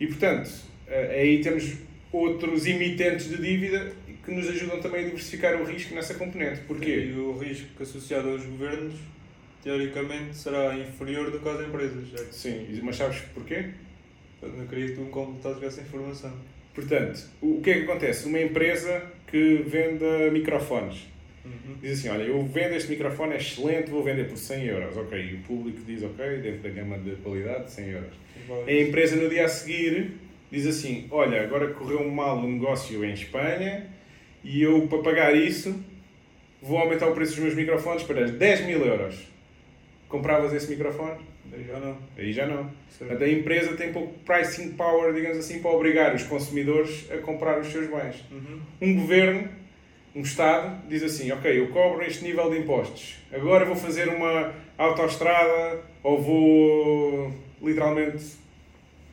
E 0.00 0.06
portanto, 0.06 0.50
aí 0.88 1.40
temos 1.40 1.74
outros 2.10 2.66
emitentes 2.66 3.28
de 3.28 3.36
dívida 3.36 3.92
que 4.24 4.30
nos 4.30 4.48
ajudam 4.48 4.80
também 4.80 5.00
a 5.00 5.04
diversificar 5.04 5.60
o 5.60 5.64
risco 5.64 5.94
nessa 5.94 6.14
componente. 6.14 6.60
Porquê? 6.62 7.06
E 7.06 7.12
o 7.12 7.36
risco 7.38 7.82
associado 7.82 8.30
aos 8.30 8.44
governos, 8.44 8.94
teoricamente, 9.62 10.36
será 10.36 10.76
inferior 10.78 11.30
do 11.30 11.40
que 11.40 11.48
às 11.48 11.60
empresas, 11.60 12.08
certo? 12.10 12.32
Sim, 12.32 12.80
mas 12.82 12.96
sabes 12.96 13.20
porquê? 13.34 13.70
Eu 14.40 14.66
queria 14.68 14.88
que 14.88 14.94
tu 14.94 15.02
me 15.02 15.10
completasses 15.10 15.62
essa 15.62 15.80
informação. 15.82 16.32
Portanto, 16.74 17.28
o 17.40 17.60
que 17.60 17.70
é 17.70 17.74
que 17.74 17.82
acontece? 17.82 18.26
Uma 18.26 18.40
empresa 18.40 19.02
que 19.26 19.62
venda 19.66 20.30
microfones 20.30 21.06
uhum. 21.44 21.76
diz 21.80 21.98
assim: 21.98 22.08
Olha, 22.08 22.22
eu 22.22 22.42
vendo 22.44 22.74
este 22.74 22.90
microfone, 22.90 23.34
é 23.34 23.36
excelente, 23.36 23.90
vou 23.90 24.02
vender 24.02 24.28
por 24.28 24.36
100 24.36 24.64
euros. 24.64 24.96
Ok, 24.96 25.18
e 25.20 25.34
o 25.34 25.38
público 25.40 25.80
diz: 25.86 26.02
Ok, 26.02 26.24
dentro 26.38 26.60
da 26.60 26.70
gama 26.70 26.98
de 26.98 27.16
qualidade, 27.16 27.70
100 27.70 27.88
euros. 27.90 28.14
A 28.66 28.72
empresa 28.72 29.16
no 29.16 29.28
dia 29.28 29.44
a 29.44 29.48
seguir 29.48 30.12
diz 30.50 30.66
assim: 30.66 31.06
Olha, 31.10 31.42
agora 31.42 31.68
correu 31.68 32.08
mal 32.10 32.38
o 32.38 32.48
negócio 32.48 33.04
em 33.04 33.12
Espanha 33.12 33.91
e 34.44 34.62
eu, 34.62 34.86
para 34.88 34.98
pagar 34.98 35.36
isso, 35.36 35.74
vou 36.60 36.78
aumentar 36.78 37.08
o 37.08 37.14
preço 37.14 37.32
dos 37.32 37.40
meus 37.40 37.54
microfones 37.54 38.02
para 38.02 38.26
10 38.26 38.66
mil 38.66 38.84
euros. 38.84 39.16
Compravas 40.08 40.52
esse 40.52 40.68
microfone? 40.68 41.18
Aí 41.52 41.64
já 41.64 41.78
não. 41.78 41.98
Aí 42.16 42.32
já 42.32 42.46
não. 42.46 42.70
A 43.10 43.28
empresa 43.28 43.76
tem 43.76 43.92
pouco 43.92 44.14
pricing 44.20 44.72
power, 44.72 45.12
digamos 45.12 45.38
assim, 45.38 45.60
para 45.60 45.70
obrigar 45.70 46.14
os 46.14 46.22
consumidores 46.22 47.10
a 47.10 47.18
comprar 47.18 47.60
os 47.60 47.68
seus 47.68 47.88
bens. 47.88 48.24
Uhum. 48.30 48.60
Um 48.80 49.00
governo, 49.00 49.48
um 50.14 50.22
Estado, 50.22 50.86
diz 50.88 51.02
assim: 51.02 51.30
Ok, 51.32 51.58
eu 51.58 51.68
cobro 51.68 52.04
este 52.04 52.22
nível 52.24 52.50
de 52.50 52.58
impostos, 52.58 53.16
agora 53.32 53.64
vou 53.64 53.76
fazer 53.76 54.08
uma 54.08 54.54
autoestrada 54.78 55.80
ou 56.02 56.22
vou 56.22 57.32
literalmente 57.62 58.24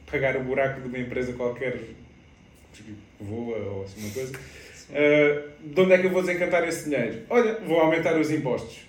pagar 0.10 0.36
o 0.38 0.44
buraco 0.44 0.82
de 0.82 0.88
uma 0.88 0.98
empresa 0.98 1.34
qualquer 1.34 1.78
que 2.74 2.96
voa 3.20 3.58
ou 3.58 3.84
assim 3.84 4.02
uma 4.02 4.14
coisa. 4.14 4.34
Uh, 4.90 5.50
de 5.64 5.82
onde 5.82 5.94
é 5.94 5.98
que 5.98 6.08
eu 6.08 6.10
vou 6.10 6.22
desencantar 6.22 6.68
esse 6.68 6.90
dinheiro? 6.90 7.20
Olha, 7.30 7.60
vou 7.66 7.80
aumentar 7.80 8.18
os 8.18 8.32
impostos. 8.32 8.80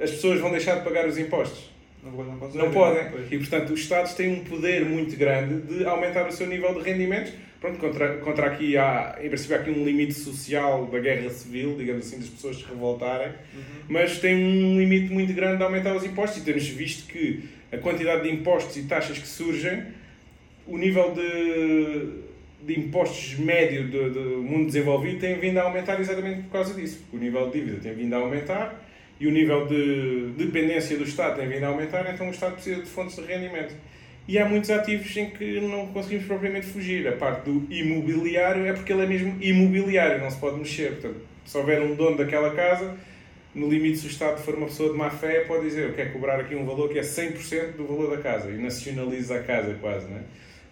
As 0.00 0.10
pessoas 0.10 0.40
vão 0.40 0.50
deixar 0.50 0.76
de 0.76 0.84
pagar 0.84 1.06
os 1.06 1.18
impostos 1.18 1.70
Não, 2.02 2.10
não, 2.10 2.48
não 2.48 2.70
podem. 2.70 3.06
E, 3.30 3.38
portanto, 3.38 3.72
os 3.72 3.80
Estados 3.80 4.14
têm 4.14 4.32
um 4.32 4.44
poder 4.44 4.84
muito 4.84 5.16
grande 5.16 5.60
de 5.60 5.84
aumentar 5.84 6.26
o 6.26 6.32
seu 6.32 6.46
nível 6.46 6.74
de 6.74 6.88
rendimentos. 6.88 7.32
Pronto, 7.60 7.78
contra, 7.78 8.16
contra 8.16 8.46
aqui 8.46 8.76
há, 8.76 9.18
em 9.22 9.28
princípio, 9.28 9.56
há 9.56 9.60
aqui 9.60 9.70
um 9.70 9.84
limite 9.84 10.14
social 10.14 10.86
da 10.86 10.98
guerra 10.98 11.30
civil, 11.30 11.76
digamos 11.76 12.06
assim, 12.06 12.18
das 12.18 12.28
pessoas 12.28 12.56
se 12.56 12.64
revoltarem, 12.64 13.28
uhum. 13.28 13.62
mas 13.88 14.18
tem 14.18 14.34
um 14.34 14.80
limite 14.80 15.12
muito 15.12 15.32
grande 15.32 15.58
de 15.58 15.62
aumentar 15.62 15.94
os 15.94 16.02
impostos 16.02 16.42
e 16.42 16.44
temos 16.44 16.66
visto 16.66 17.06
que 17.06 17.44
a 17.70 17.78
quantidade 17.78 18.24
de 18.24 18.30
impostos 18.34 18.76
e 18.76 18.82
taxas 18.82 19.16
que 19.16 19.28
surgem, 19.28 19.84
o 20.66 20.76
nível 20.76 21.14
de, 21.14 22.31
de 22.64 22.78
impostos 22.78 23.38
médio 23.38 23.88
do, 23.88 24.10
do 24.10 24.42
mundo 24.42 24.66
desenvolvido 24.66 25.20
tem 25.20 25.38
vindo 25.38 25.58
a 25.58 25.62
aumentar 25.62 26.00
exatamente 26.00 26.42
por 26.42 26.52
causa 26.52 26.74
disso. 26.74 27.04
O 27.12 27.16
nível 27.16 27.50
de 27.50 27.60
dívida 27.60 27.80
tem 27.80 27.94
vindo 27.94 28.14
a 28.14 28.18
aumentar 28.18 28.82
e 29.18 29.26
o 29.26 29.30
nível 29.30 29.66
de 29.66 30.32
dependência 30.36 30.96
do 30.96 31.04
Estado 31.04 31.36
tem 31.36 31.48
vindo 31.48 31.64
a 31.64 31.68
aumentar, 31.68 32.12
então 32.12 32.28
o 32.28 32.30
Estado 32.30 32.54
precisa 32.54 32.82
de 32.82 32.88
fontes 32.88 33.16
de 33.16 33.22
rendimento. 33.22 33.74
E 34.26 34.38
há 34.38 34.48
muitos 34.48 34.70
ativos 34.70 35.16
em 35.16 35.30
que 35.30 35.60
não 35.60 35.88
conseguimos 35.88 36.26
propriamente 36.26 36.66
fugir. 36.66 37.06
A 37.08 37.12
parte 37.12 37.50
do 37.50 37.66
imobiliário 37.72 38.66
é 38.66 38.72
porque 38.72 38.92
ele 38.92 39.02
é 39.02 39.06
mesmo 39.06 39.36
imobiliário, 39.40 40.20
não 40.20 40.30
se 40.30 40.38
pode 40.38 40.58
mexer. 40.58 40.92
Portanto, 40.92 41.20
se 41.44 41.58
houver 41.58 41.82
um 41.82 41.94
dono 41.94 42.16
daquela 42.16 42.54
casa, 42.54 42.96
no 43.54 43.68
limite, 43.68 43.98
se 43.98 44.06
o 44.06 44.10
Estado 44.10 44.40
for 44.40 44.54
uma 44.54 44.66
pessoa 44.66 44.92
de 44.92 44.98
má 44.98 45.10
fé, 45.10 45.40
pode 45.40 45.64
dizer: 45.64 45.88
Eu 45.88 45.94
quero 45.94 46.12
cobrar 46.12 46.40
aqui 46.40 46.54
um 46.54 46.64
valor 46.64 46.88
que 46.88 46.98
é 46.98 47.02
100% 47.02 47.72
do 47.76 47.86
valor 47.86 48.16
da 48.16 48.22
casa 48.22 48.50
e 48.50 48.58
nacionaliza 48.58 49.36
a 49.36 49.42
casa 49.42 49.76
quase, 49.80 50.08
não 50.08 50.18
é? 50.18 50.22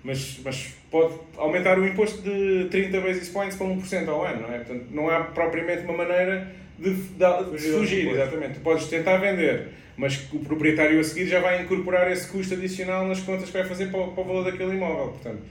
Mas, 0.03 0.41
mas 0.43 0.75
pode 0.91 1.15
aumentar 1.37 1.79
o 1.79 1.87
imposto 1.87 2.21
de 2.23 2.67
30 2.71 3.01
basis 3.01 3.29
points 3.29 3.57
para 3.57 3.67
1% 3.67 4.09
ao 4.09 4.27
ano, 4.27 4.43
não 4.43 4.55
é? 4.55 4.59
Portanto, 4.59 4.87
não 4.91 5.09
há 5.09 5.21
propriamente 5.21 5.85
uma 5.85 5.97
maneira 5.97 6.53
de, 6.79 6.91
de, 6.91 7.51
de 7.53 7.73
fugir, 7.73 8.09
exatamente. 8.09 8.55
Tu 8.55 8.61
podes 8.61 8.87
tentar 8.89 9.19
vender, 9.19 9.69
mas 9.97 10.29
o 10.33 10.41
proprietário 10.41 10.99
a 10.99 11.05
seguir 11.05 11.27
já 11.27 11.41
vai 11.41 11.63
incorporar 11.63 12.11
esse 12.11 12.27
custo 12.29 12.55
adicional 12.55 13.07
nas 13.07 13.21
contas 13.21 13.47
que 13.47 13.53
vai 13.53 13.65
fazer 13.65 13.91
para, 13.91 14.09
para 14.09 14.23
o 14.23 14.27
valor 14.27 14.45
daquele 14.45 14.75
imóvel. 14.75 15.09
Portanto, 15.09 15.43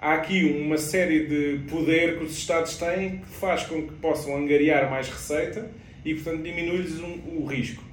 há 0.00 0.14
aqui 0.14 0.44
uma 0.44 0.78
série 0.78 1.26
de 1.26 1.70
poder 1.70 2.18
que 2.18 2.24
os 2.24 2.36
Estados 2.36 2.76
têm 2.76 3.18
que 3.18 3.28
faz 3.28 3.62
com 3.64 3.82
que 3.82 3.92
possam 3.94 4.36
angariar 4.36 4.90
mais 4.90 5.08
receita 5.08 5.70
e, 6.04 6.14
portanto, 6.14 6.42
diminui-lhes 6.42 6.98
um, 6.98 7.38
o 7.38 7.46
risco. 7.46 7.83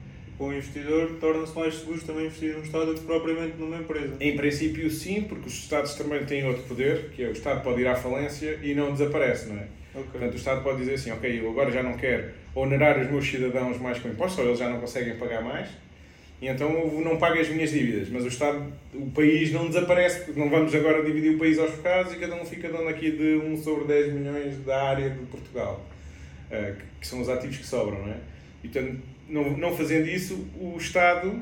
O 0.41 0.51
investidor, 0.51 1.17
torna-se 1.19 1.55
mais 1.55 1.75
seguro 1.75 2.01
também 2.01 2.25
investir 2.25 2.55
num 2.55 2.63
Estado 2.63 2.87
do 2.87 2.99
que 2.99 3.05
propriamente 3.05 3.57
numa 3.59 3.77
empresa. 3.77 4.15
Em 4.19 4.35
princípio, 4.35 4.89
sim, 4.89 5.21
porque 5.21 5.47
os 5.47 5.53
Estados 5.53 5.93
também 5.93 6.25
têm 6.25 6.43
outro 6.47 6.63
poder, 6.63 7.11
que 7.11 7.23
é 7.23 7.27
o 7.27 7.31
Estado 7.31 7.61
pode 7.61 7.81
ir 7.81 7.87
à 7.87 7.95
falência 7.95 8.57
e 8.63 8.73
não 8.73 8.91
desaparece, 8.91 9.49
não 9.49 9.57
é? 9.57 9.67
Okay. 9.93 10.03
Portanto, 10.11 10.33
o 10.33 10.37
Estado 10.37 10.63
pode 10.63 10.79
dizer 10.79 10.95
assim, 10.95 11.11
ok, 11.11 11.39
eu 11.39 11.47
agora 11.47 11.69
já 11.69 11.83
não 11.83 11.93
quero 11.93 12.31
onerar 12.55 12.99
os 12.99 13.11
meus 13.11 13.29
cidadãos 13.29 13.79
mais 13.79 13.99
com 13.99 14.09
impostos, 14.09 14.39
ou 14.39 14.45
eles 14.45 14.57
já 14.57 14.67
não 14.67 14.79
conseguem 14.79 15.15
pagar 15.15 15.43
mais, 15.43 15.69
e 16.41 16.47
então 16.47 16.71
não 17.01 17.17
pago 17.17 17.39
as 17.39 17.47
minhas 17.47 17.69
dívidas, 17.69 18.09
mas 18.09 18.23
o 18.23 18.27
Estado, 18.27 18.65
o 18.95 19.11
país 19.11 19.51
não 19.51 19.67
desaparece, 19.67 20.25
porque 20.25 20.39
não 20.39 20.49
vamos 20.49 20.73
agora 20.73 21.03
dividir 21.03 21.35
o 21.35 21.37
país 21.37 21.59
aos 21.59 21.69
bocados 21.69 22.13
e 22.13 22.15
cada 22.15 22.33
um 22.33 22.43
fica 22.43 22.67
dono 22.67 22.89
aqui 22.89 23.11
de 23.11 23.35
1 23.35 23.57
sobre 23.57 23.85
10 23.85 24.13
milhões 24.13 24.57
da 24.65 24.89
área 24.89 25.07
de 25.11 25.23
Portugal. 25.25 25.85
Eh, 26.49 26.73
que 26.99 27.07
são 27.07 27.21
os 27.21 27.29
ativos 27.29 27.57
que 27.57 27.65
sobram, 27.65 28.01
não 28.01 28.11
é? 28.11 28.17
E, 28.63 28.67
portanto, 28.67 28.97
não, 29.31 29.57
não 29.57 29.75
fazendo 29.75 30.07
isso, 30.07 30.45
o 30.59 30.77
Estado 30.77 31.33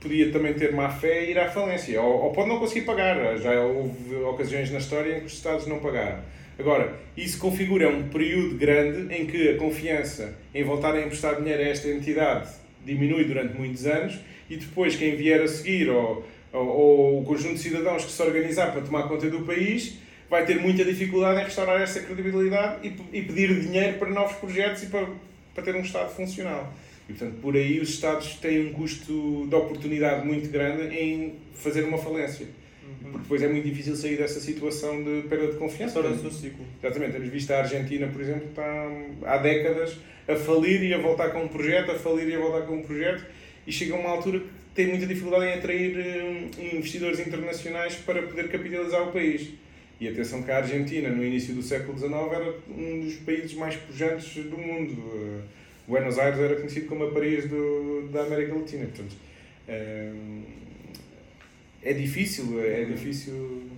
podia 0.00 0.32
também 0.32 0.54
ter 0.54 0.72
má 0.72 0.88
fé 0.88 1.26
e 1.26 1.32
ir 1.32 1.38
à 1.38 1.50
falência, 1.50 2.00
ou, 2.00 2.24
ou, 2.24 2.32
pode 2.32 2.48
não 2.48 2.58
conseguir 2.58 2.86
pagar. 2.86 3.36
Já 3.36 3.60
houve 3.60 4.14
ocasiões 4.16 4.70
na 4.70 4.78
história 4.78 5.18
em 5.18 5.20
que 5.20 5.26
os 5.26 5.34
Estados 5.34 5.66
não 5.66 5.78
pagaram. 5.78 6.20
Agora, 6.58 6.98
isso 7.16 7.38
configura 7.38 7.88
um 7.88 8.08
período 8.08 8.56
grande 8.56 9.14
em 9.14 9.26
que 9.26 9.50
a 9.50 9.56
confiança 9.56 10.34
em 10.54 10.64
voltar 10.64 10.94
a 10.94 11.00
emprestar 11.00 11.36
dinheiro 11.36 11.62
a 11.62 11.66
esta 11.66 11.88
entidade 11.88 12.48
diminui 12.84 13.24
durante 13.24 13.54
muitos 13.56 13.86
anos 13.86 14.18
e 14.48 14.56
depois 14.56 14.96
quem 14.96 15.16
vier 15.16 15.40
a 15.42 15.48
seguir 15.48 15.88
ou, 15.90 16.26
ou, 16.52 16.66
ou 16.66 17.20
o 17.20 17.24
conjunto 17.24 17.54
de 17.54 17.60
cidadãos 17.60 18.04
que 18.04 18.10
se 18.10 18.22
organizar 18.22 18.72
para 18.72 18.82
tomar 18.82 19.08
conta 19.08 19.30
do 19.30 19.40
país 19.40 19.98
vai 20.28 20.44
ter 20.44 20.60
muita 20.60 20.84
dificuldade 20.84 21.40
em 21.40 21.44
restaurar 21.44 21.80
essa 21.80 22.00
credibilidade 22.00 22.86
e, 22.86 23.18
e 23.18 23.22
pedir 23.22 23.58
dinheiro 23.60 23.98
para 23.98 24.10
novos 24.10 24.36
projetos 24.36 24.82
e 24.82 24.86
para, 24.86 25.06
para 25.54 25.64
ter 25.64 25.74
um 25.74 25.80
Estado 25.80 26.10
funcional. 26.10 26.72
E, 27.10 27.12
portanto, 27.12 27.40
por 27.40 27.56
aí 27.56 27.80
os 27.80 27.88
Estados 27.88 28.34
têm 28.36 28.68
um 28.68 28.72
custo 28.72 29.44
de 29.48 29.54
oportunidade 29.54 30.24
muito 30.24 30.48
grande 30.48 30.94
em 30.94 31.34
fazer 31.54 31.82
uma 31.82 31.98
falência. 31.98 32.46
Uhum. 32.46 33.10
Porque 33.10 33.18
depois 33.18 33.42
é 33.42 33.48
muito 33.48 33.68
difícil 33.68 33.96
sair 33.96 34.16
dessa 34.16 34.38
situação 34.38 35.02
de 35.02 35.26
perda 35.28 35.48
de 35.48 35.58
confiança. 35.58 36.00
Torna-se 36.00 36.24
um 36.24 36.30
ciclo. 36.30 36.64
Exatamente. 36.80 37.12
Temos 37.12 37.28
visto 37.28 37.50
a 37.50 37.58
Argentina, 37.58 38.06
por 38.06 38.20
exemplo, 38.20 38.48
está 38.48 38.88
há 39.24 39.38
décadas 39.38 39.96
a 40.28 40.36
falir 40.36 40.84
e 40.84 40.94
a 40.94 40.98
voltar 40.98 41.30
com 41.30 41.42
um 41.42 41.48
projeto, 41.48 41.90
a 41.90 41.96
falir 41.96 42.28
e 42.28 42.34
a 42.36 42.38
voltar 42.38 42.62
com 42.62 42.76
um 42.76 42.82
projeto, 42.82 43.26
e 43.66 43.72
chega 43.72 43.94
a 43.94 43.98
uma 43.98 44.10
altura 44.10 44.38
que 44.38 44.46
tem 44.72 44.86
muita 44.86 45.04
dificuldade 45.04 45.46
em 45.46 45.54
atrair 45.54 46.22
um, 46.22 46.76
investidores 46.76 47.18
internacionais 47.18 47.96
para 47.96 48.22
poder 48.22 48.48
capitalizar 48.48 49.02
o 49.08 49.10
país. 49.10 49.48
E 50.00 50.06
atenção 50.06 50.44
que 50.44 50.50
a 50.52 50.58
Argentina, 50.58 51.08
no 51.08 51.24
início 51.24 51.52
do 51.54 51.62
século 51.62 51.98
XIX, 51.98 52.12
era 52.32 52.54
um 52.68 53.00
dos 53.00 53.16
países 53.16 53.52
mais 53.54 53.74
pujantes 53.74 54.44
do 54.44 54.56
mundo. 54.56 55.42
Buenos 55.90 56.20
Aires 56.20 56.38
era 56.38 56.54
conhecido 56.54 56.86
como 56.86 57.04
a 57.04 57.10
Paris 57.10 57.48
do, 57.48 58.08
da 58.12 58.22
América 58.22 58.54
Latina. 58.54 58.86
Portanto, 58.86 59.16
uh, 59.68 60.42
é 61.82 61.92
difícil, 61.92 62.60
é, 62.60 62.82
é 62.82 62.84
difícil. 62.84 63.68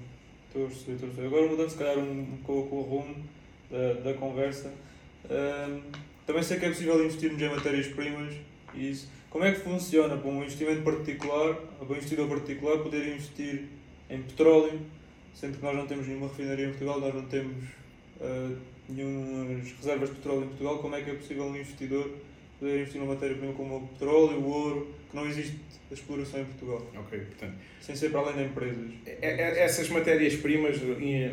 Estou 0.47 0.67
a 0.67 0.69
perceber, 0.69 0.93
estou 0.93 1.09
a 1.09 1.13
perceber. 1.13 1.27
Agora 1.27 1.51
mudando 1.51 1.71
se 1.71 1.79
calhar 1.79 1.99
um 1.99 2.39
pouco 2.45 2.77
o 2.77 2.83
rumo 2.83 3.17
da, 3.71 3.95
da 3.95 4.15
conversa. 4.15 4.71
Uh, 5.25 5.81
também 6.27 6.43
sei 6.43 6.59
que 6.59 6.67
é 6.67 6.69
possível 6.69 7.03
investirmos 7.03 7.41
em 7.41 7.49
matérias-primas 7.49 8.35
e 8.75 8.91
isso. 8.91 9.09
Como 9.31 9.45
é 9.45 9.53
que 9.53 9.61
funciona 9.61 10.15
para 10.15 10.31
um 10.31 10.43
investimento 10.43 10.83
particular, 10.83 11.55
para 11.55 11.89
um 11.89 11.97
investidor 11.97 12.29
particular 12.29 12.79
poder 12.79 13.09
investir 13.09 13.65
em 14.11 14.21
petróleo 14.21 14.79
sendo 15.35 15.59
que 15.59 15.65
nós 15.65 15.75
não 15.75 15.87
temos 15.87 16.07
nenhuma 16.07 16.29
refinaria 16.29 16.67
em 16.67 16.71
Portugal, 16.71 17.01
nós 17.01 17.15
não 17.15 17.23
temos 17.23 17.57
uh, 18.23 18.57
nenhumas 18.89 19.73
reservas 19.73 20.09
de 20.09 20.15
petróleo 20.17 20.45
em 20.45 20.49
Portugal, 20.49 20.79
como 20.79 20.97
é 20.97 21.03
que 21.03 21.11
é 21.11 21.15
possível 21.15 21.45
um 21.45 21.57
investidor 21.57 22.11
poder 22.59 22.81
investir 22.81 23.01
numa 23.01 23.15
matéria-prima 23.15 23.53
como 23.55 23.77
o 23.77 23.89
petróleo, 23.89 24.39
o 24.39 24.49
ouro, 24.49 24.95
que 25.11 25.17
não 25.17 25.27
existe 25.27 25.57
a 25.91 25.95
exploração 25.95 26.41
em 26.41 26.45
Portugal? 26.45 26.87
Ok, 26.97 27.19
portanto... 27.19 27.55
Sem 27.81 27.97
ser 27.97 28.11
para 28.11 28.21
além 28.21 28.37
de 28.37 28.45
empresas. 28.45 28.91
É, 29.05 29.17
é, 29.21 29.65
essas 29.65 29.89
matérias-primas, 29.89 30.81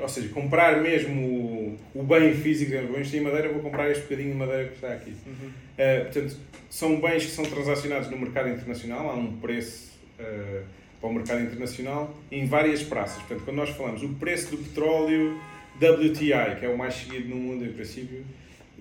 ou 0.02 0.10
seja, 0.10 0.30
comprar 0.30 0.82
mesmo 0.82 1.22
o, 1.22 1.78
o 1.94 2.04
bem 2.04 2.34
físico, 2.34 2.72
vou 2.88 2.98
investir 2.98 3.22
em 3.22 3.24
madeira, 3.24 3.50
vou 3.50 3.62
comprar 3.62 3.92
este 3.92 4.02
bocadinho 4.04 4.32
de 4.32 4.38
madeira 4.38 4.68
que 4.70 4.76
está 4.76 4.94
aqui. 4.94 5.14
Uhum. 5.28 5.48
Uh, 5.48 6.04
portanto, 6.06 6.38
são 6.70 7.00
bens 7.00 7.26
que 7.26 7.32
são 7.32 7.46
transacionados 7.46 8.10
no 8.10 8.18
mercado 8.18 8.50
internacional, 8.50 9.10
há 9.10 9.14
um 9.14 9.38
preço... 9.38 9.90
Uh, 10.20 10.80
para 11.00 11.10
o 11.10 11.14
mercado 11.14 11.42
internacional 11.42 12.14
em 12.30 12.46
várias 12.46 12.84
praças. 12.84 13.20
Portanto, 13.20 13.46
quando 13.46 13.56
nós 13.56 13.70
falamos 13.70 14.04
o 14.04 14.10
preço 14.16 14.52
do 14.52 14.58
petróleo 14.58 15.40
WTI, 15.80 16.60
que 16.60 16.66
é 16.66 16.70
o 16.70 16.78
mais 16.78 16.96
seguido 16.96 17.30
no 17.30 17.36
mundo 17.36 17.66
em 17.66 17.72
princípio, 17.72 18.24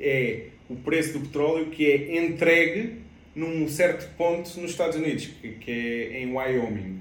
é 0.01 0.47
o 0.69 0.77
preço 0.77 1.15
do 1.15 1.21
petróleo 1.21 1.67
que 1.67 1.87
é 1.87 2.25
entregue 2.25 2.95
num 3.35 3.69
certo 3.69 4.09
ponto 4.17 4.61
nos 4.61 4.73
Estados 4.73 4.97
Unidos, 4.97 5.27
que, 5.41 5.51
que 5.53 5.71
é 5.71 6.21
em 6.21 6.35
Wyoming. 6.35 6.99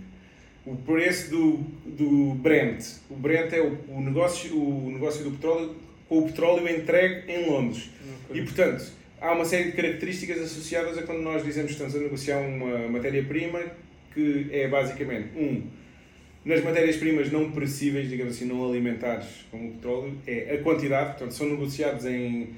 O 0.65 0.75
preço 0.75 1.29
do, 1.29 1.57
do 1.85 2.33
Brent. 2.35 2.83
O 3.09 3.15
Brent 3.15 3.53
é 3.53 3.61
o, 3.61 3.77
o, 3.89 4.01
negócio, 4.01 4.55
o 4.55 4.91
negócio 4.91 5.23
do 5.23 5.31
petróleo 5.31 5.75
com 6.07 6.19
o 6.19 6.25
petróleo 6.27 6.67
entregue 6.69 7.31
em 7.31 7.49
Londres. 7.49 7.89
Okay. 8.29 8.41
E, 8.41 8.45
portanto, 8.45 8.85
há 9.19 9.31
uma 9.31 9.45
série 9.45 9.71
de 9.71 9.71
características 9.71 10.41
associadas 10.41 10.97
a 10.97 11.03
quando 11.03 11.21
nós 11.21 11.43
dizemos 11.43 11.67
que 11.67 11.73
estamos 11.73 11.95
a 11.95 11.99
negociar 11.99 12.39
uma 12.39 12.87
matéria-prima 12.87 13.61
que 14.13 14.47
é 14.51 14.67
basicamente, 14.67 15.29
um, 15.37 15.61
nas 16.47 16.63
matérias-primas 16.63 17.29
não 17.29 17.51
perecíveis, 17.51 18.07
digamos 18.09 18.35
assim, 18.35 18.45
não 18.45 18.67
alimentares, 18.67 19.45
como 19.51 19.67
o 19.67 19.71
petróleo, 19.73 20.17
é 20.25 20.55
a 20.55 20.63
quantidade, 20.63 21.09
portanto, 21.09 21.31
são 21.31 21.49
negociados 21.49 22.05
em, 22.05 22.51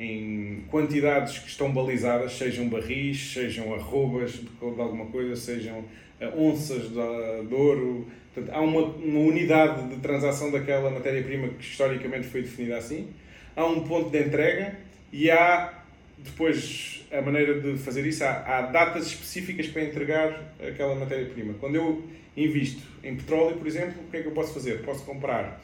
em 0.00 0.64
quantidades 0.68 1.38
que 1.38 1.48
estão 1.48 1.72
balizadas, 1.72 2.32
sejam 2.36 2.68
barris, 2.68 3.32
sejam 3.32 3.72
arrobas 3.72 4.32
de, 4.32 4.40
de 4.40 4.80
alguma 4.80 5.06
coisa, 5.06 5.36
sejam 5.36 5.84
eh, 6.20 6.28
onças 6.36 6.88
de, 6.88 7.46
de 7.48 7.54
ouro. 7.54 8.08
Portanto, 8.34 8.52
há 8.52 8.60
uma, 8.60 8.80
uma 8.80 9.20
unidade 9.20 9.94
de 9.94 10.00
transação 10.00 10.50
daquela 10.50 10.90
matéria-prima 10.90 11.46
que 11.50 11.62
historicamente 11.62 12.26
foi 12.26 12.42
definida 12.42 12.76
assim. 12.76 13.10
Há 13.54 13.64
um 13.64 13.84
ponto 13.84 14.10
de 14.10 14.18
entrega 14.18 14.76
e 15.12 15.30
há 15.30 15.84
depois 16.18 17.04
a 17.12 17.20
maneira 17.20 17.60
de 17.60 17.78
fazer 17.78 18.06
isso, 18.06 18.24
há, 18.24 18.30
há 18.46 18.62
datas 18.62 19.06
específicas 19.06 19.66
para 19.68 19.82
entregar 19.82 20.54
aquela 20.66 20.94
matéria-prima. 20.94 21.54
Quando 21.60 21.76
eu 21.76 22.04
invisto 22.36 22.82
em 23.02 23.16
petróleo, 23.16 23.56
por 23.56 23.66
exemplo, 23.66 24.02
o 24.06 24.10
que 24.10 24.16
é 24.18 24.22
que 24.22 24.28
eu 24.28 24.32
posso 24.32 24.52
fazer? 24.52 24.82
Posso 24.82 25.04
comprar, 25.04 25.60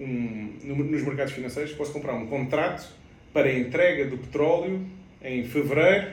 um, 0.00 0.52
nos 0.62 1.02
mercados 1.02 1.32
financeiros, 1.32 1.72
posso 1.72 1.92
comprar 1.92 2.14
um 2.14 2.26
contrato 2.26 2.88
para 3.32 3.48
a 3.48 3.58
entrega 3.58 4.06
do 4.06 4.18
petróleo 4.18 4.84
em 5.22 5.44
fevereiro 5.44 6.12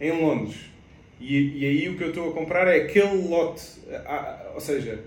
em 0.00 0.12
Londres. 0.12 0.56
E, 1.20 1.60
e 1.60 1.64
aí 1.64 1.88
o 1.88 1.96
que 1.96 2.04
eu 2.04 2.08
estou 2.08 2.30
a 2.30 2.32
comprar 2.32 2.68
é 2.68 2.82
aquele 2.82 3.28
lote, 3.28 3.62
ou 4.54 4.60
seja, 4.60 5.02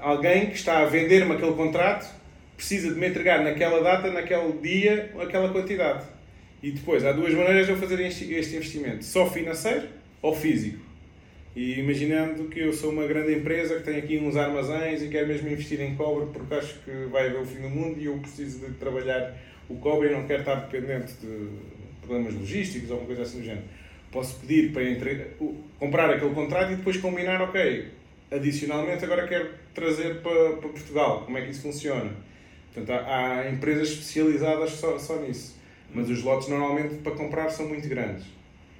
alguém 0.00 0.46
que 0.46 0.56
está 0.56 0.80
a 0.80 0.84
vender-me 0.84 1.32
aquele 1.32 1.54
contrato 1.54 2.08
precisa 2.56 2.92
de 2.92 2.98
me 2.98 3.08
entregar 3.08 3.42
naquela 3.42 3.80
data, 3.80 4.10
naquele 4.10 4.52
dia, 4.60 5.12
aquela 5.20 5.48
quantidade. 5.50 6.04
E 6.62 6.72
depois, 6.72 7.04
há 7.04 7.12
duas 7.12 7.32
maneiras 7.32 7.66
de 7.66 7.72
eu 7.72 7.78
fazer 7.78 8.00
este 8.00 8.56
investimento: 8.56 9.04
só 9.04 9.30
financeiro 9.30 9.88
ou 10.20 10.34
físico. 10.34 10.88
E 11.54 11.80
imaginando 11.80 12.44
que 12.44 12.60
eu 12.60 12.72
sou 12.72 12.92
uma 12.92 13.06
grande 13.06 13.34
empresa 13.34 13.76
que 13.76 13.82
tem 13.82 13.96
aqui 13.96 14.18
uns 14.18 14.36
armazéns 14.36 15.02
e 15.02 15.08
quero 15.08 15.26
mesmo 15.26 15.48
investir 15.48 15.80
em 15.80 15.96
cobre 15.96 16.28
porque 16.32 16.54
acho 16.54 16.78
que 16.84 16.90
vai 17.10 17.26
haver 17.26 17.40
o 17.40 17.44
fim 17.44 17.62
do 17.62 17.68
mundo 17.68 17.98
e 17.98 18.04
eu 18.04 18.16
preciso 18.18 18.64
de 18.64 18.74
trabalhar 18.74 19.36
o 19.68 19.74
cobre 19.76 20.08
e 20.08 20.12
não 20.12 20.24
quero 20.24 20.40
estar 20.40 20.54
dependente 20.54 21.14
de 21.14 21.48
problemas 22.00 22.34
logísticos 22.34 22.90
ou 22.90 22.96
alguma 22.98 23.14
coisa 23.14 23.22
assim 23.28 23.40
do 23.40 23.44
género. 23.44 23.64
Posso 24.12 24.38
pedir 24.38 24.72
para 24.72 24.84
entre... 24.84 25.32
comprar 25.80 26.10
aquele 26.10 26.32
contrato 26.32 26.72
e 26.72 26.76
depois 26.76 26.96
combinar, 26.98 27.42
ok, 27.42 27.88
adicionalmente 28.30 29.04
agora 29.04 29.26
quero 29.26 29.50
trazer 29.74 30.20
para, 30.20 30.52
para 30.58 30.68
Portugal, 30.68 31.24
como 31.24 31.38
é 31.38 31.42
que 31.42 31.50
isso 31.50 31.62
funciona? 31.62 32.12
Portanto, 32.72 32.96
há, 32.96 33.40
há 33.40 33.50
empresas 33.50 33.90
especializadas 33.90 34.70
só, 34.70 34.96
só 34.96 35.16
nisso. 35.16 35.57
Mas 35.94 36.10
os 36.10 36.22
lotes 36.22 36.48
normalmente 36.48 36.96
para 36.96 37.12
comprar 37.12 37.50
são 37.50 37.66
muito 37.66 37.88
grandes. 37.88 38.24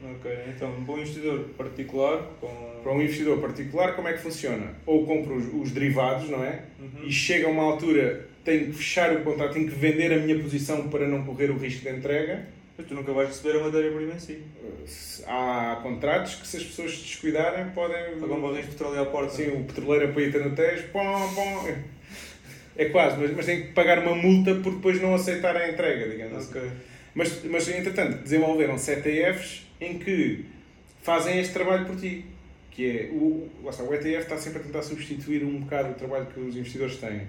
Ok, 0.02 0.30
então 0.48 0.70
um 0.70 0.84
bom 0.84 0.98
investidor 0.98 1.40
particular 1.56 2.22
com... 2.40 2.78
Para 2.82 2.92
um 2.92 3.02
investidor 3.02 3.40
particular, 3.40 3.96
como 3.96 4.06
é 4.06 4.12
que 4.12 4.20
funciona? 4.20 4.74
Ou 4.86 5.04
compra 5.04 5.34
os, 5.34 5.52
os 5.52 5.72
derivados, 5.72 6.30
não 6.30 6.44
é? 6.44 6.62
Uhum. 6.78 7.04
E 7.04 7.12
chega 7.12 7.48
a 7.48 7.50
uma 7.50 7.64
altura, 7.64 8.28
tenho 8.44 8.66
que 8.66 8.72
fechar 8.74 9.12
o 9.12 9.22
contrato, 9.22 9.54
tenho 9.54 9.68
que 9.68 9.74
vender 9.74 10.12
a 10.12 10.18
minha 10.18 10.38
posição 10.38 10.88
para 10.88 11.08
não 11.08 11.24
correr 11.24 11.50
o 11.50 11.56
risco 11.56 11.82
de 11.82 11.96
entrega. 11.96 12.46
Mas 12.76 12.86
tu 12.86 12.94
nunca 12.94 13.12
vais 13.12 13.28
receber 13.28 13.58
a 13.58 13.64
matéria-prima 13.64 14.14
em 14.14 14.18
si. 14.20 14.40
Há 15.26 15.80
contratos 15.82 16.36
que, 16.36 16.46
se 16.46 16.58
as 16.58 16.62
pessoas 16.62 16.92
se 16.92 17.02
descuidarem, 17.02 17.70
podem. 17.70 18.20
Pagam 18.20 18.40
barris 18.40 18.66
de 18.66 18.70
petróleo 18.70 19.02
à 19.02 19.06
porta. 19.06 19.30
Sim, 19.30 19.48
o 19.48 19.64
petroleiro 19.64 20.10
apoia 20.10 20.28
no 20.28 20.54
pom, 20.92 21.34
pom. 21.34 21.74
É 22.76 22.84
quase, 22.84 23.18
mas, 23.18 23.32
mas 23.34 23.46
tem 23.46 23.62
que 23.62 23.72
pagar 23.72 23.98
uma 23.98 24.14
multa 24.14 24.54
por 24.54 24.72
depois 24.76 25.02
não 25.02 25.12
aceitar 25.12 25.56
a 25.56 25.68
entrega, 25.68 26.08
digamos 26.08 26.48
okay. 26.48 26.62
assim. 26.62 26.70
Mas, 27.14 27.44
mas, 27.44 27.68
entretanto, 27.68 28.22
desenvolveram 28.22 28.78
CTFs 28.78 29.66
em 29.80 29.98
que 29.98 30.44
fazem 31.02 31.38
este 31.40 31.52
trabalho 31.52 31.86
por 31.86 31.96
ti. 31.96 32.24
Que 32.70 32.86
é, 32.86 33.10
o, 33.10 33.48
está, 33.68 33.82
o 33.82 33.92
ETF 33.92 34.22
está 34.22 34.38
sempre 34.38 34.60
a 34.60 34.62
tentar 34.62 34.82
substituir 34.82 35.44
um 35.44 35.60
bocado 35.60 35.90
o 35.90 35.94
trabalho 35.94 36.26
que 36.26 36.38
os 36.38 36.56
investidores 36.56 36.96
têm. 36.96 37.22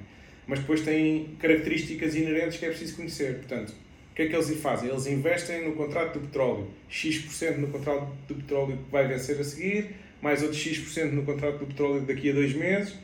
Mas 0.45 0.59
depois 0.59 0.81
tem 0.81 1.35
características 1.39 2.15
inerentes 2.15 2.57
que 2.57 2.65
é 2.65 2.69
preciso 2.69 2.97
conhecer. 2.97 3.35
Portanto, 3.35 3.69
o 4.11 4.15
que 4.15 4.23
é 4.23 4.27
que 4.27 4.35
eles 4.35 4.61
fazem? 4.61 4.89
Eles 4.89 5.07
investem 5.07 5.67
no 5.67 5.73
contrato 5.73 6.19
do 6.19 6.27
petróleo. 6.27 6.67
X% 6.89 7.57
no 7.57 7.67
contrato 7.67 8.11
do 8.27 8.35
petróleo 8.35 8.77
que 8.77 8.91
vai 8.91 9.07
vencer 9.07 9.39
a 9.39 9.43
seguir, 9.43 9.95
mais 10.21 10.43
outros 10.43 10.59
X% 10.59 11.11
no 11.13 11.23
contrato 11.23 11.59
do 11.59 11.67
petróleo 11.67 12.01
daqui 12.01 12.29
a 12.29 12.33
dois 12.33 12.53
meses. 12.53 12.95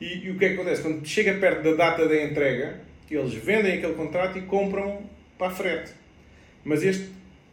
E, 0.00 0.26
e 0.26 0.30
o 0.30 0.38
que 0.38 0.44
é 0.46 0.48
que 0.48 0.54
acontece? 0.54 0.82
Quando 0.82 1.06
chega 1.06 1.34
perto 1.34 1.62
da 1.62 1.74
data 1.74 2.08
da 2.08 2.22
entrega, 2.22 2.80
eles 3.10 3.34
vendem 3.34 3.78
aquele 3.78 3.94
contrato 3.94 4.38
e 4.38 4.42
compram 4.42 5.02
para 5.38 5.48
a 5.48 5.50
frete. 5.50 5.92
Mas 6.64 6.82
este 6.82 7.08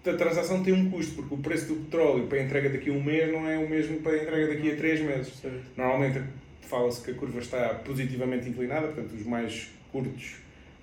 a 0.06 0.13
transação 0.13 0.63
tem 0.63 0.74
um 0.74 0.89
custo, 0.89 1.13
porque 1.13 1.34
o 1.34 1.38
preço 1.38 1.68
do 1.68 1.75
petróleo 1.75 2.25
para 2.25 2.39
a 2.39 2.44
entrega 2.44 2.70
daqui 2.70 2.89
a 2.89 2.94
um 2.94 3.03
mês 3.03 3.32
não 3.32 3.48
é 3.48 3.58
o 3.58 3.70
mesmo 3.70 4.00
para 4.00 4.13
a 4.13 4.24
entrega 4.24 4.48
daqui 4.48 4.72
a 4.72 4.75
três 4.75 5.00
meses. 5.00 5.34
Certo. 5.36 5.62
Normalmente 5.77 6.22
fala-se 6.62 7.03
que 7.03 7.12
a 7.12 7.13
curva 7.13 7.39
está 7.39 7.70
positivamente 7.86 8.50
inclinada, 8.50 8.88
portanto, 8.88 9.13
os 9.13 9.25
mais 9.25 9.70
curtos 9.91 10.36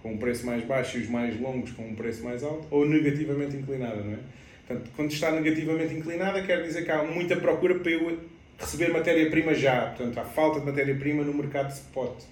com 0.03 0.13
um 0.13 0.19
preço 0.19 0.47
mais 0.47 0.65
baixo 0.65 0.99
e 0.99 1.01
os 1.01 1.09
mais 1.09 1.41
longos 1.41 1.73
com 1.73 1.83
um 1.83 1.95
preço 1.95 2.23
mais 2.23 2.45
alto, 2.45 2.67
ou 2.71 2.87
negativamente 2.87 3.57
inclinada, 3.57 3.97
não 3.97 4.13
é? 4.13 4.19
Portanto, 4.67 4.91
quando 4.95 5.11
está 5.11 5.33
negativamente 5.33 5.95
inclinada, 5.95 6.43
quer 6.43 6.63
dizer 6.63 6.85
que 6.85 6.91
há 6.91 7.03
muita 7.03 7.37
procura 7.37 7.75
para 7.77 7.91
eu 7.91 8.19
receber 8.59 8.93
matéria-prima 8.93 9.55
já, 9.55 9.87
portanto, 9.87 10.19
há 10.19 10.25
falta 10.25 10.61
de 10.61 10.67
matéria-prima 10.67 11.25
no 11.25 11.33
mercado 11.33 11.69
de 11.69 11.75
spot. 11.75 12.23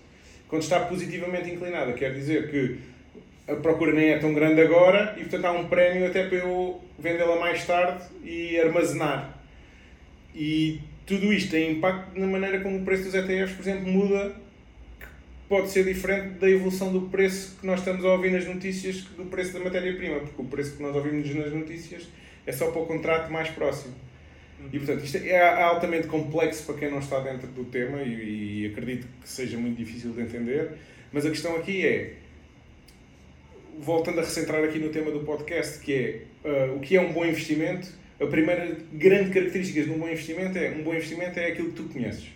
Quando 0.46 0.62
está 0.62 0.80
positivamente 0.80 1.50
inclinada, 1.50 1.92
quer 1.94 2.12
dizer 2.12 2.50
que 2.50 2.78
a 3.48 3.54
procura 3.54 3.92
nem 3.92 4.10
é 4.10 4.18
tão 4.18 4.34
grande 4.34 4.60
agora 4.60 5.14
e, 5.16 5.20
portanto, 5.20 5.44
há 5.44 5.52
um 5.52 5.68
prémio 5.68 6.06
até 6.06 6.26
para 6.26 6.38
eu 6.38 6.80
vendê-la 6.98 7.38
mais 7.38 7.64
tarde 7.64 8.04
e 8.24 8.58
armazenar. 8.58 9.38
E 10.34 10.80
tudo 11.06 11.32
isto 11.32 11.52
tem 11.52 11.72
impacto 11.72 12.18
na 12.18 12.26
maneira 12.26 12.60
como 12.60 12.78
o 12.78 12.84
preço 12.84 13.04
dos 13.04 13.14
ETFs, 13.14 13.54
por 13.54 13.62
exemplo, 13.62 13.86
muda, 13.86 14.34
que 14.98 15.06
pode 15.48 15.70
ser 15.70 15.84
diferente 15.84 16.40
da 16.40 16.50
evolução 16.50 16.92
do 16.92 17.02
preço 17.02 17.56
que 17.60 17.66
nós 17.66 17.78
estamos 17.78 18.04
a 18.04 18.08
ouvir 18.08 18.32
nas 18.32 18.44
notícias 18.44 19.02
do 19.02 19.26
preço 19.26 19.52
da 19.52 19.60
matéria-prima, 19.60 20.20
porque 20.20 20.42
o 20.42 20.44
preço 20.44 20.76
que 20.76 20.82
nós 20.82 20.94
ouvimos 20.96 21.32
nas 21.34 21.52
notícias 21.52 22.08
é 22.44 22.52
só 22.52 22.70
para 22.70 22.82
o 22.82 22.86
contrato 22.86 23.30
mais 23.32 23.48
próximo. 23.50 23.94
E 24.72 24.78
portanto, 24.78 25.04
isto 25.04 25.18
é 25.18 25.62
altamente 25.62 26.08
complexo 26.08 26.64
para 26.64 26.76
quem 26.76 26.90
não 26.90 26.98
está 26.98 27.20
dentro 27.20 27.46
do 27.48 27.64
tema 27.64 28.02
e, 28.02 28.62
e 28.62 28.66
acredito 28.66 29.06
que 29.22 29.28
seja 29.28 29.56
muito 29.56 29.76
difícil 29.76 30.12
de 30.12 30.22
entender, 30.22 30.72
mas 31.12 31.24
a 31.24 31.30
questão 31.30 31.54
aqui 31.56 31.86
é 31.86 32.14
voltando 33.78 34.20
a 34.20 34.22
recentrar 34.22 34.62
aqui 34.64 34.78
no 34.78 34.88
tema 34.88 35.10
do 35.10 35.20
podcast, 35.20 35.78
que 35.80 35.94
é 35.94 36.22
uh, 36.48 36.76
o 36.76 36.80
que 36.80 36.96
é 36.96 37.00
um 37.00 37.12
bom 37.12 37.24
investimento, 37.24 37.88
a 38.20 38.26
primeira 38.26 38.76
grande 38.92 39.30
característica 39.30 39.82
de 39.82 39.90
um 39.90 39.98
bom 39.98 40.08
investimento 40.08 40.56
é 40.56 40.70
um 40.70 40.82
bom 40.82 40.94
investimento 40.94 41.38
é 41.38 41.48
aquilo 41.48 41.68
que 41.70 41.76
tu 41.76 41.84
conheces. 41.84 42.28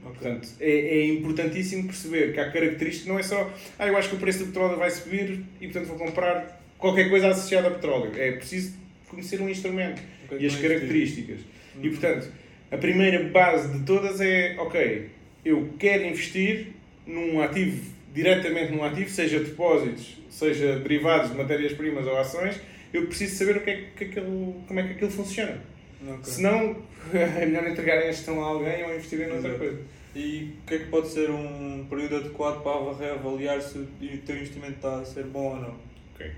Okay. 0.00 0.12
Portanto, 0.12 0.48
é, 0.60 0.70
é, 0.70 1.06
importantíssimo 1.06 1.84
perceber 1.84 2.32
que 2.32 2.40
há 2.40 2.50
características, 2.50 3.06
não 3.06 3.18
é 3.18 3.22
só, 3.22 3.52
ah, 3.78 3.86
eu 3.86 3.96
acho 3.96 4.10
que 4.10 4.16
o 4.16 4.18
preço 4.18 4.40
do 4.40 4.46
petróleo 4.46 4.76
vai 4.76 4.90
subir 4.90 5.44
e 5.60 5.68
portanto 5.68 5.86
vou 5.86 5.96
comprar 5.96 6.60
qualquer 6.76 7.08
coisa 7.08 7.28
associada 7.28 7.68
a 7.68 7.70
petróleo. 7.70 8.12
É 8.16 8.32
preciso 8.32 8.76
conhecer 9.08 9.40
um 9.40 9.48
instrumento 9.48 10.02
okay, 10.26 10.38
e 10.40 10.46
as 10.46 10.56
características. 10.56 11.40
Uhum. 11.76 11.84
E 11.84 11.90
portanto, 11.90 12.32
a 12.70 12.76
primeira 12.76 13.24
base 13.28 13.76
de 13.76 13.84
todas 13.84 14.20
é, 14.20 14.56
ok, 14.58 15.10
eu 15.44 15.74
quero 15.78 16.04
investir 16.04 16.68
num 17.06 17.40
ativo, 17.40 17.97
diretamente 18.12 18.72
num 18.72 18.84
ativo, 18.84 19.10
seja 19.10 19.40
depósitos, 19.40 20.18
seja 20.30 20.78
derivados 20.78 21.30
de 21.30 21.36
matérias-primas 21.36 22.06
ou 22.06 22.16
ações, 22.16 22.60
eu 22.92 23.06
preciso 23.06 23.36
saber 23.36 23.58
o 23.58 23.60
que 23.60 23.70
é 23.70 23.84
que 23.96 24.04
aquilo, 24.04 24.62
como 24.66 24.80
é 24.80 24.82
que 24.82 24.92
aquilo 24.92 25.10
funciona. 25.10 25.58
Okay. 26.02 26.32
Senão, 26.32 26.76
é 27.12 27.44
melhor 27.44 27.68
entregarem 27.68 28.08
a 28.08 28.12
gestão 28.12 28.42
a 28.42 28.46
alguém 28.46 28.84
ou 28.84 28.94
investirem 28.94 29.28
noutra 29.28 29.54
coisa. 29.54 29.78
E 30.14 30.54
o 30.62 30.66
que 30.66 30.74
é 30.74 30.78
que 30.78 30.86
pode 30.86 31.08
ser 31.08 31.30
um 31.30 31.86
período 31.88 32.16
adequado 32.16 32.62
para 32.62 32.96
reavaliar 32.96 33.60
se 33.60 33.78
o 33.78 33.86
teu 34.24 34.36
investimento 34.36 34.74
está 34.74 35.00
a 35.00 35.04
ser 35.04 35.24
bom 35.24 35.54
ou 35.54 35.56
não? 35.56 35.76
Ok. 36.14 36.30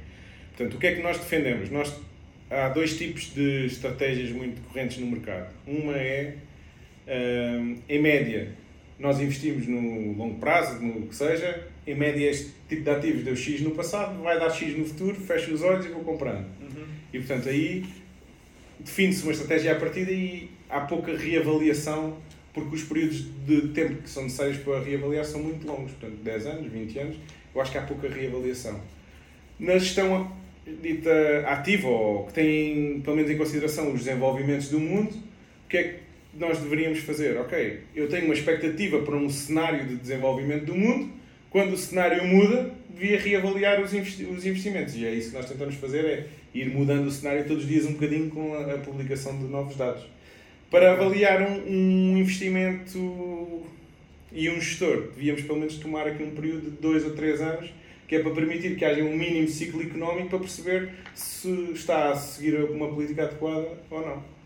Portanto, 0.56 0.74
o 0.76 0.78
que 0.78 0.87
é 0.87 0.94
que 0.96 1.02
nós 1.02 1.18
defendemos? 1.18 1.70
Nós, 1.70 1.94
há 2.50 2.68
dois 2.68 2.98
tipos 2.98 3.33
de 3.33 3.66
estratégias 3.66 4.30
muito 4.30 4.61
correntes 4.68 4.98
no 4.98 5.06
mercado. 5.06 5.54
Uma 5.66 5.96
é, 5.96 6.35
um, 7.06 7.78
em 7.88 8.02
média, 8.02 8.52
nós 9.01 9.19
investimos 9.19 9.67
no 9.67 10.13
longo 10.13 10.39
prazo, 10.39 10.79
no 10.81 11.07
que 11.07 11.17
seja, 11.17 11.67
em 11.87 11.95
média 11.95 12.31
este 12.31 12.51
tipo 12.69 12.83
de 12.83 12.91
ativos 12.91 13.25
deu 13.25 13.35
X 13.35 13.63
no 13.63 13.71
passado, 13.71 14.23
vai 14.23 14.39
dar 14.39 14.51
X 14.51 14.77
no 14.77 14.85
futuro, 14.85 15.15
fecho 15.15 15.53
os 15.53 15.63
olhos 15.63 15.87
e 15.87 15.89
vou 15.89 16.05
comprando. 16.05 16.45
Uhum. 16.61 16.85
E 17.13 17.19
portanto 17.19 17.49
aí 17.49 17.85
define-se 18.79 19.23
uma 19.23 19.33
estratégia 19.33 19.73
à 19.73 19.75
partida 19.77 20.13
e 20.13 20.51
há 20.69 20.83
pouca 20.83 21.17
reavaliação, 21.17 22.19
porque 22.53 22.77
os 22.77 22.83
períodos 22.83 23.25
de 23.47 23.69
tempo 23.69 24.03
que 24.03 24.11
são 24.11 24.25
necessários 24.25 24.59
para 24.59 24.81
reavaliar 24.81 25.25
são 25.25 25.43
muito 25.43 25.67
longos, 25.67 25.93
portanto 25.93 26.21
10 26.23 26.47
anos, 26.47 26.71
20 26.71 26.99
anos, 26.99 27.17
eu 27.55 27.61
acho 27.61 27.73
que 27.73 27.79
há 27.79 27.83
pouca 27.83 28.07
reavaliação. 28.07 28.79
Na 29.59 29.79
gestão 29.79 30.31
dita 30.83 31.45
ativa, 31.47 31.89
ou 31.89 32.27
que 32.27 32.35
tem 32.35 33.01
pelo 33.01 33.17
menos 33.17 33.31
em 33.31 33.39
consideração 33.39 33.93
os 33.93 34.05
desenvolvimentos 34.05 34.69
do 34.69 34.79
mundo, 34.79 35.11
o 35.65 35.69
que 35.69 35.77
é 35.79 35.83
que 35.85 36.10
nós 36.35 36.59
deveríamos 36.59 37.01
fazer? 37.01 37.37
Ok, 37.38 37.81
eu 37.95 38.09
tenho 38.09 38.27
uma 38.27 38.35
expectativa 38.35 39.01
para 39.03 39.16
um 39.16 39.29
cenário 39.29 39.87
de 39.87 39.97
desenvolvimento 39.97 40.66
do 40.66 40.75
mundo, 40.75 41.11
quando 41.51 41.73
o 41.73 41.77
cenário 41.77 42.25
muda, 42.25 42.71
devia 42.88 43.19
reavaliar 43.19 43.83
os 43.83 43.93
investimentos. 43.93 44.95
E 44.95 45.05
é 45.05 45.12
isso 45.12 45.31
que 45.31 45.37
nós 45.37 45.49
tentamos 45.49 45.75
fazer, 45.75 46.05
é 46.05 46.27
ir 46.55 46.69
mudando 46.69 47.07
o 47.07 47.11
cenário 47.11 47.45
todos 47.47 47.64
os 47.64 47.69
dias 47.69 47.85
um 47.85 47.93
bocadinho 47.95 48.31
com 48.31 48.55
a, 48.55 48.79
publicação 48.79 49.37
de 49.37 49.45
novos 49.45 49.77
dados. 49.77 50.05
Para 50.71 50.93
avaliar 50.93 51.43
um, 51.43 51.69
um 51.69 52.19
investimento 52.19 53.62
e 54.33 54.49
um 54.49 54.61
gestor, 54.61 55.09
devíamos 55.16 55.43
pelo 55.43 55.59
menos 55.59 55.77
tomar 55.77 56.07
aqui 56.07 56.23
um 56.23 56.31
período 56.31 56.71
de 56.71 56.77
dois 56.77 57.05
ou 57.05 57.11
três 57.11 57.40
anos, 57.40 57.73
que 58.07 58.14
é 58.14 58.21
para 58.21 58.31
permitir 58.33 58.77
que 58.77 58.85
haja 58.85 59.03
um 59.03 59.16
mínimo 59.16 59.49
ciclo 59.49 59.83
económico 59.83 60.29
para 60.29 60.38
perceber 60.38 60.90
se 61.14 61.51
está 61.73 62.11
a 62.11 62.16
seguir 62.16 62.55
uma 62.57 62.88
política 62.88 63.25
adequada 63.25 63.69
ou 63.90 64.07
não. 64.07 64.39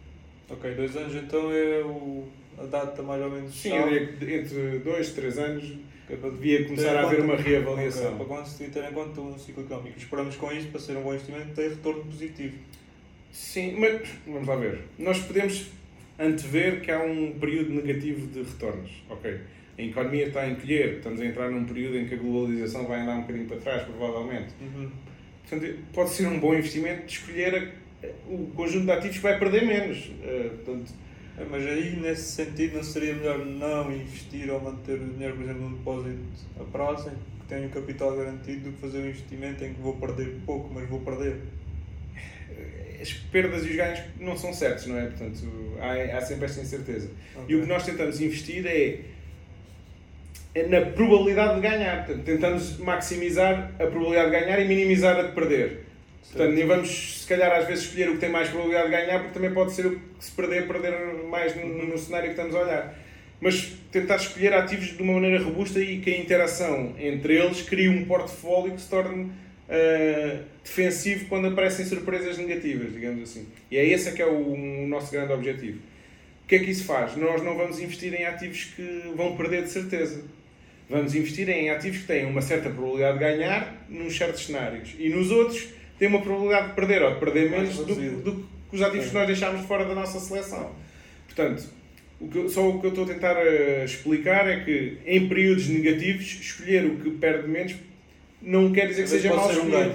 Ok, 0.49 0.75
dois 0.75 0.97
anos 0.97 1.15
então 1.15 1.51
é 1.53 1.83
o, 1.83 2.25
a 2.59 2.65
data 2.65 3.03
mais 3.03 3.23
ou 3.23 3.31
menos. 3.31 3.55
Sim, 3.55 3.73
entre 3.75 4.79
dois, 4.81 5.13
três 5.13 5.39
anos 5.39 5.73
devia 6.09 6.65
começar 6.65 6.97
a 6.97 7.03
haver 7.03 7.21
uma 7.21 7.37
reavaliação. 7.37 8.15
Okay, 8.15 8.27
para 8.27 8.45
se 8.45 8.65
ter 8.69 8.85
em 8.85 8.93
conta 8.93 9.21
um 9.21 9.39
ciclo 9.39 9.65
económico. 9.65 9.99
Esperamos 9.99 10.37
com 10.37 10.53
isto, 10.53 10.71
para 10.71 10.81
ser 10.81 10.97
um 10.97 11.03
bom 11.03 11.15
investimento, 11.15 11.55
ter 11.55 11.71
retorno 11.71 12.05
positivo. 12.05 12.57
Sim, 13.33 13.77
mas 13.79 14.09
vamos 14.27 14.47
lá 14.47 14.57
ver. 14.57 14.81
Nós 14.99 15.19
podemos 15.21 15.71
antever 16.19 16.81
que 16.83 16.91
há 16.91 17.03
um 17.03 17.33
período 17.39 17.71
negativo 17.71 18.27
de 18.27 18.43
retornos. 18.43 18.91
Ok. 19.09 19.41
A 19.77 19.83
economia 19.83 20.29
está 20.29 20.43
a 20.43 20.51
encolher, 20.51 20.99
estamos 20.99 21.21
a 21.21 21.27
entrar 21.27 21.51
num 21.51 21.65
período 21.65 21.99
em 21.99 22.07
que 22.07 22.15
a 22.15 22.17
globalização 22.17 22.87
vai 22.87 23.01
andar 23.01 23.17
um 23.17 23.21
bocadinho 23.23 23.47
para 23.47 23.57
trás, 23.57 23.83
provavelmente. 23.83 24.55
Uhum. 24.61 24.89
Portanto, 25.49 25.79
pode 25.93 26.11
ser 26.11 26.27
um 26.29 26.39
bom 26.39 26.55
investimento 26.55 27.07
de 27.07 27.13
escolher 27.13 27.73
o 28.29 28.51
conjunto 28.55 28.87
de 28.87 28.93
ativos 28.93 29.17
vai 29.19 29.39
perder 29.39 29.67
menos. 29.67 30.07
Uh, 30.07 30.51
portanto, 30.57 30.93
é, 31.39 31.45
mas 31.51 31.67
aí, 31.67 31.97
nesse 31.97 32.33
sentido, 32.33 32.77
não 32.77 32.83
seria 32.83 33.15
melhor 33.15 33.39
não 33.45 33.93
investir 33.93 34.51
ou 34.51 34.61
manter 34.61 35.01
o 35.01 35.07
dinheiro, 35.07 35.35
por 35.35 35.43
exemplo, 35.43 35.63
num 35.63 35.77
depósito 35.77 36.19
a 36.61 36.65
prazo, 36.65 37.09
em 37.09 37.41
que 37.41 37.47
tenho 37.49 37.69
capital 37.71 38.17
garantido, 38.17 38.71
do 38.71 38.73
que 38.73 38.81
fazer 38.81 38.99
um 38.99 39.09
investimento 39.09 39.65
em 39.65 39.75
que 39.75 39.81
vou 39.81 39.97
perder 39.97 40.37
pouco, 40.47 40.73
mas 40.73 40.89
vou 40.89 41.01
perder? 41.01 41.41
as 43.05 43.13
perdas 43.13 43.65
e 43.67 43.71
os 43.71 43.77
ganhos 43.77 44.01
não 44.19 44.37
são 44.37 44.53
certos, 44.53 44.87
não 44.87 44.99
é? 44.99 45.07
Portanto, 45.07 45.43
há, 45.79 46.17
há 46.17 46.21
sempre 46.23 46.47
esta 46.47 46.61
incerteza. 46.63 47.11
Okay. 47.37 47.55
E 47.55 47.59
o 47.59 47.63
que 47.63 47.69
nós 47.69 47.85
tentamos 47.85 48.21
investir 48.21 48.67
é, 48.67 49.01
é 50.55 50.67
na 50.67 50.81
probabilidade 50.81 51.57
de 51.57 51.69
ganhar. 51.69 52.07
Portanto, 52.07 52.25
tentamos 52.25 52.79
maximizar 52.79 53.73
a 53.75 53.87
probabilidade 53.87 54.31
de 54.31 54.41
ganhar 54.41 54.61
e 54.61 54.69
minimizar 54.69 55.19
a 55.19 55.23
de 55.23 55.33
perder. 55.33 55.84
Portanto, 56.33 56.55
nem 56.55 56.67
vamos, 56.67 57.21
se 57.23 57.27
calhar, 57.27 57.53
às 57.53 57.67
vezes 57.67 57.85
escolher 57.85 58.09
o 58.09 58.13
que 58.15 58.19
tem 58.19 58.29
mais 58.29 58.49
probabilidade 58.49 58.91
de 58.91 58.97
ganhar, 58.97 59.19
porque 59.21 59.35
também 59.35 59.53
pode 59.53 59.73
ser 59.73 59.87
o 59.87 59.99
que 59.99 60.25
se 60.25 60.33
perder, 60.33 60.67
perder 60.67 60.93
mais 61.29 61.55
no, 61.55 61.87
no 61.87 61.97
cenário 61.99 62.27
que 62.27 62.33
estamos 62.33 62.55
a 62.55 62.61
olhar. 62.61 62.99
Mas 63.41 63.73
tentar 63.93 64.17
escolher 64.17 64.55
ativos 64.55 64.97
de 64.97 65.03
uma 65.03 65.15
maneira 65.15 65.43
robusta 65.43 65.79
e 65.79 65.99
que 65.99 66.11
a 66.13 66.19
interação 66.19 66.95
entre 66.99 67.37
eles 67.37 67.63
crie 67.63 67.89
um 67.89 68.05
portfólio 68.05 68.73
que 68.73 68.81
se 68.81 68.89
torne 68.89 69.25
uh, 69.25 70.39
defensivo 70.63 71.27
quando 71.27 71.49
aparecem 71.49 71.85
surpresas 71.85 72.39
negativas, 72.39 72.93
digamos 72.93 73.23
assim. 73.23 73.47
E 73.71 73.77
é 73.77 73.85
esse 73.87 74.09
é 74.09 74.13
que 74.13 74.23
é 74.23 74.27
o, 74.27 74.53
o 74.53 74.87
nosso 74.87 75.13
grande 75.13 75.33
objetivo. 75.33 75.79
O 76.45 76.47
que 76.47 76.57
é 76.57 76.59
que 76.59 76.71
isso 76.71 76.85
faz? 76.85 77.17
Nós 77.17 77.43
não 77.43 77.57
vamos 77.57 77.81
investir 77.81 78.13
em 78.15 78.27
ativos 78.27 78.65
que 78.77 79.13
vão 79.15 79.37
perder 79.37 79.63
de 79.63 79.71
certeza. 79.71 80.23
Vamos 80.89 81.15
investir 81.15 81.49
em 81.49 81.71
ativos 81.71 82.01
que 82.01 82.07
têm 82.07 82.27
uma 82.27 82.43
certa 82.43 82.69
probabilidade 82.69 83.19
de 83.19 83.25
ganhar 83.25 83.87
num 83.89 84.11
certos 84.11 84.47
cenários. 84.47 84.95
E 84.99 85.09
nos 85.09 85.31
outros 85.31 85.69
tem 85.99 86.09
uma 86.09 86.21
probabilidade 86.21 86.69
de 86.69 86.75
perder, 86.75 87.03
ou 87.03 87.15
de 87.15 87.21
perder 87.21 87.51
menos 87.51 87.77
do, 87.77 87.85
do, 88.23 88.33
que 88.71 88.77
os 88.77 88.83
ativos 88.83 89.09
que 89.09 89.15
nós 89.15 89.27
deixámos 89.27 89.67
fora 89.67 89.85
da 89.85 89.95
nossa 89.95 90.19
seleção. 90.19 90.73
Portanto, 91.27 91.65
o 92.21 92.29
que, 92.29 92.49
só 92.49 92.69
o 92.69 92.81
que 92.81 92.87
eu 92.87 92.91
estou 92.91 93.05
a 93.05 93.09
tentar 93.09 93.37
uh, 93.37 93.85
explicar 93.85 94.49
é 94.49 94.61
que 94.61 94.99
em 95.07 95.29
períodos 95.29 95.69
negativos, 95.69 96.25
escolher 96.41 96.85
o 96.85 96.97
que 96.97 97.11
perde 97.11 97.49
menos 97.49 97.75
não 98.41 98.73
quer 98.73 98.87
dizer 98.89 99.03
que 99.03 99.09
seja 99.09 99.35
mal 99.35 99.51
escolhido. 99.51 99.95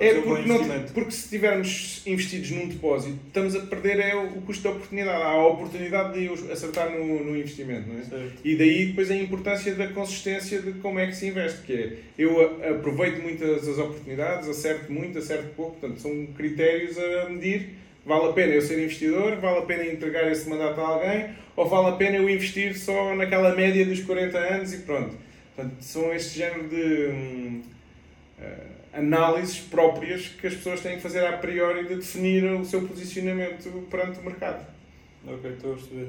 É 0.00 0.14
porque, 0.14 0.48
não, 0.48 0.58
porque 0.94 1.10
se 1.10 1.24
estivermos 1.24 2.02
investidos 2.06 2.52
num 2.52 2.68
depósito, 2.68 3.18
estamos 3.26 3.56
a 3.56 3.60
perder 3.62 3.98
é 3.98 4.14
o, 4.14 4.28
custo 4.42 4.62
da 4.62 4.70
oportunidade. 4.70 5.22
Há 5.22 5.26
a 5.26 5.46
oportunidade 5.48 6.20
de 6.20 6.52
acertar 6.52 6.88
no, 6.90 7.24
no 7.24 7.36
investimento. 7.36 7.88
Não 7.88 7.98
é? 7.98 8.04
Certo. 8.04 8.32
E 8.44 8.54
daí 8.54 8.86
depois 8.86 9.10
a 9.10 9.16
importância 9.16 9.74
da 9.74 9.88
consistência 9.88 10.62
de 10.62 10.74
como 10.74 11.00
é 11.00 11.08
que 11.08 11.16
se 11.16 11.26
investe. 11.26 11.62
Que 11.62 11.72
é, 11.72 11.92
eu 12.16 12.40
aproveito 12.70 13.20
muitas 13.20 13.68
as 13.68 13.76
oportunidades, 13.76 14.48
acerto 14.48 14.92
muito, 14.92 15.18
acerto 15.18 15.48
pouco. 15.56 15.76
Portanto, 15.80 16.00
são 16.00 16.26
critérios 16.26 16.96
a 16.96 17.28
medir. 17.28 17.70
Vale 18.06 18.28
a 18.28 18.32
pena 18.32 18.54
eu 18.54 18.62
ser 18.62 18.80
investidor? 18.80 19.34
Vale 19.36 19.58
a 19.58 19.62
pena 19.62 19.84
entregar 19.84 20.30
esse 20.30 20.48
mandato 20.48 20.80
a 20.80 20.86
alguém? 20.86 21.30
Ou 21.56 21.68
vale 21.68 21.88
a 21.88 21.92
pena 21.92 22.18
eu 22.18 22.30
investir 22.30 22.78
só 22.78 23.16
naquela 23.16 23.52
média 23.52 23.84
dos 23.84 24.00
40 24.00 24.38
anos 24.38 24.72
e 24.72 24.78
pronto? 24.78 25.16
Portanto, 25.56 25.74
são 25.80 26.14
este 26.14 26.38
género 26.38 26.68
de. 26.68 27.06
Hum, 27.08 27.62
uh, 28.38 28.77
análises 28.92 29.60
próprias 29.60 30.28
que 30.28 30.46
as 30.46 30.54
pessoas 30.54 30.80
têm 30.80 30.96
que 30.96 31.02
fazer 31.02 31.26
a 31.26 31.36
priori 31.36 31.86
de 31.86 31.96
definir 31.96 32.44
o 32.44 32.64
seu 32.64 32.82
posicionamento 32.86 33.70
perante 33.90 34.18
o 34.18 34.22
mercado. 34.22 34.66
Ok, 35.26 35.50
estou 35.50 35.72
a 35.72 35.76
perceber. 35.76 36.08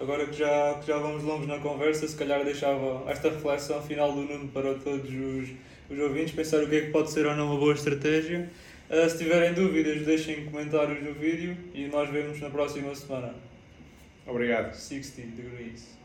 Agora 0.00 0.26
que 0.26 0.32
já, 0.32 0.74
que 0.80 0.86
já 0.86 0.98
vamos 0.98 1.22
longos 1.22 1.46
na 1.46 1.58
conversa, 1.58 2.06
se 2.08 2.16
calhar 2.16 2.44
deixava 2.44 3.08
esta 3.10 3.30
reflexão 3.30 3.80
final 3.82 4.12
do 4.12 4.22
Nuno 4.22 4.48
para 4.48 4.74
todos 4.74 5.08
os, 5.08 5.50
os 5.88 5.98
ouvintes, 5.98 6.34
pensar 6.34 6.62
o 6.62 6.68
que 6.68 6.76
é 6.76 6.80
que 6.82 6.90
pode 6.90 7.10
ser 7.10 7.26
ou 7.26 7.36
não 7.36 7.46
uma 7.46 7.58
boa 7.58 7.72
estratégia. 7.72 8.50
Uh, 8.90 9.08
se 9.08 9.18
tiverem 9.18 9.54
dúvidas, 9.54 10.04
deixem 10.04 10.44
comentários 10.44 11.02
no 11.02 11.14
vídeo 11.14 11.56
e 11.72 11.86
nós 11.86 12.10
vemos 12.10 12.40
na 12.40 12.50
próxima 12.50 12.94
semana. 12.94 13.34
Obrigado. 14.26 14.74
60 14.74 15.40
degrees. 15.40 16.01